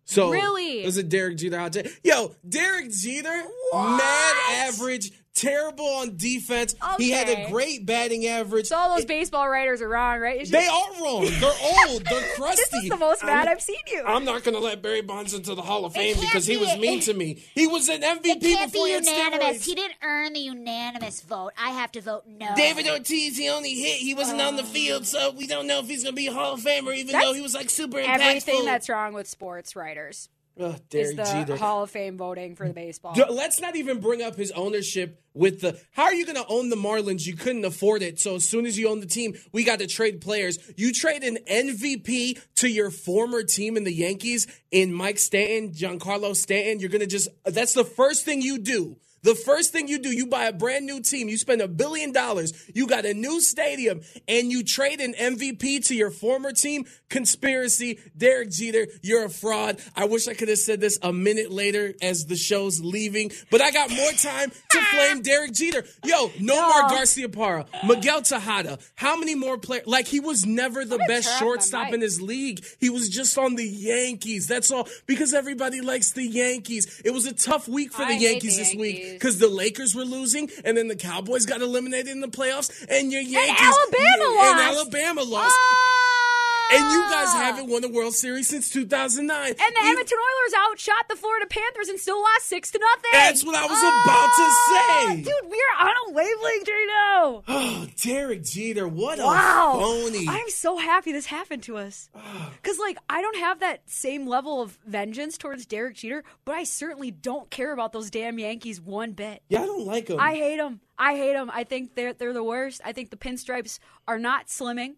[0.07, 0.83] So Really?
[0.83, 2.01] it was a Derek Jeter hot take.
[2.05, 3.43] Yo, Derek Jeter,
[3.75, 4.35] mad
[4.69, 6.75] average, terrible on defense.
[6.99, 8.67] He had a great batting average.
[8.67, 10.41] So all those baseball writers are wrong, right?
[10.41, 11.27] It's They just- are wrong.
[11.39, 12.05] They're old.
[12.05, 12.63] They're crusty.
[12.73, 14.03] This is the most mad I'm- I've seen you.
[14.05, 16.57] I'm not going to let Barry Bonds into the Hall of Fame can't because he
[16.57, 17.43] was mean it- to me.
[17.55, 19.65] He was an MVP It can't before be he unanimous.
[19.65, 21.53] He didn't earn the unanimous vote.
[21.59, 22.49] I have to vote no.
[22.57, 23.99] David Ortiz, he only hit.
[23.99, 24.67] He wasn't on the oh.
[24.67, 27.13] field, so we don't know if he's going to be a Hall of Famer, even
[27.13, 28.21] That's though he was like super impactful.
[28.21, 30.29] Everything that's wrong with sports writers
[30.59, 31.57] Ugh, is the Jeter.
[31.57, 33.15] Hall of Fame voting for the baseball.
[33.29, 35.79] Let's not even bring up his ownership with the.
[35.93, 37.27] How are you going to own the Marlins?
[37.27, 38.19] You couldn't afford it.
[38.19, 40.59] So as soon as you own the team, we got to trade players.
[40.77, 46.35] You trade an MVP to your former team in the Yankees in Mike Stanton, Giancarlo
[46.35, 46.81] Stanton.
[46.81, 47.29] You're going to just.
[47.45, 48.97] That's the first thing you do.
[49.23, 52.13] The first thing you do, you buy a brand new team, you spend a billion
[52.13, 56.87] dollars, you got a new stadium, and you trade an MVP to your former team.
[57.09, 59.81] Conspiracy, Derek Jeter, you're a fraud.
[59.95, 63.61] I wish I could have said this a minute later as the show's leaving, but
[63.61, 65.85] I got more time to flame Derek Jeter.
[66.05, 69.87] Yo, Nomar Garciaparra, Miguel Tejada, how many more players?
[69.87, 72.65] Like, he was never the best turn off my shortstop in his league.
[72.79, 74.47] He was just on the Yankees.
[74.47, 74.89] That's all.
[75.07, 77.03] Because everybody likes the Yankees.
[77.05, 79.06] It was a tough week for the hate Yankees this week.
[79.13, 83.13] Because the Lakers were losing, and then the Cowboys got eliminated in the playoffs, and
[83.13, 84.77] your Yankees Alabama and lost.
[84.77, 85.55] Alabama lost.
[85.57, 86.26] Oh,
[86.73, 89.49] And you guys haven't won the World Series since 2009.
[89.49, 93.11] And the You- Edmonton Oilers outshot the Florida Panthers and still lost six to nothing.
[93.13, 95.17] That's what I was about to ah, say.
[95.17, 97.43] Dude, we're on a wavelength right now.
[97.67, 99.77] Oh, Derek Jeter, what Wow.
[99.77, 100.27] a phony.
[100.29, 102.11] I'm so happy this happened to us.
[102.63, 106.65] Because, like, I don't have that same level of vengeance towards Derek Jeter, but I
[106.65, 109.43] certainly don't care about those damn Yankees one bit.
[109.49, 110.19] yeah, I don't like them.
[110.19, 110.81] I hate them.
[110.99, 111.51] I hate them.
[111.53, 112.81] I think they're they're the worst.
[112.85, 114.95] I think the pinstripes are not slimming,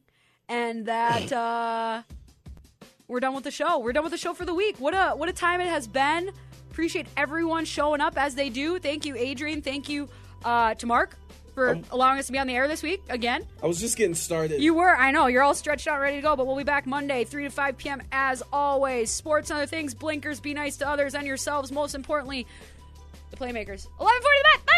[0.49, 2.03] and that uh,
[3.07, 3.79] we're done with the show.
[3.79, 4.77] We're done with the show for the week.
[4.79, 6.31] What a what a time it has been.
[6.71, 8.79] Appreciate everyone showing up as they do.
[8.79, 9.63] Thank you, Adrian.
[9.63, 10.09] Thank you
[10.45, 11.17] uh, to Mark
[11.55, 13.45] for Um, allowing us to be on the air this week again.
[13.61, 14.63] I was just getting started.
[14.63, 16.87] You were, I know, you're all stretched out, ready to go, but we'll be back
[16.87, 18.01] Monday, 3 to 5 p.m.
[18.13, 19.11] as always.
[19.11, 21.73] Sports and other things, blinkers, be nice to others and yourselves.
[21.73, 22.47] Most importantly,
[23.33, 23.89] the Playmakers.
[23.97, 24.67] 1140 the bet.
[24.67, 24.78] Bye!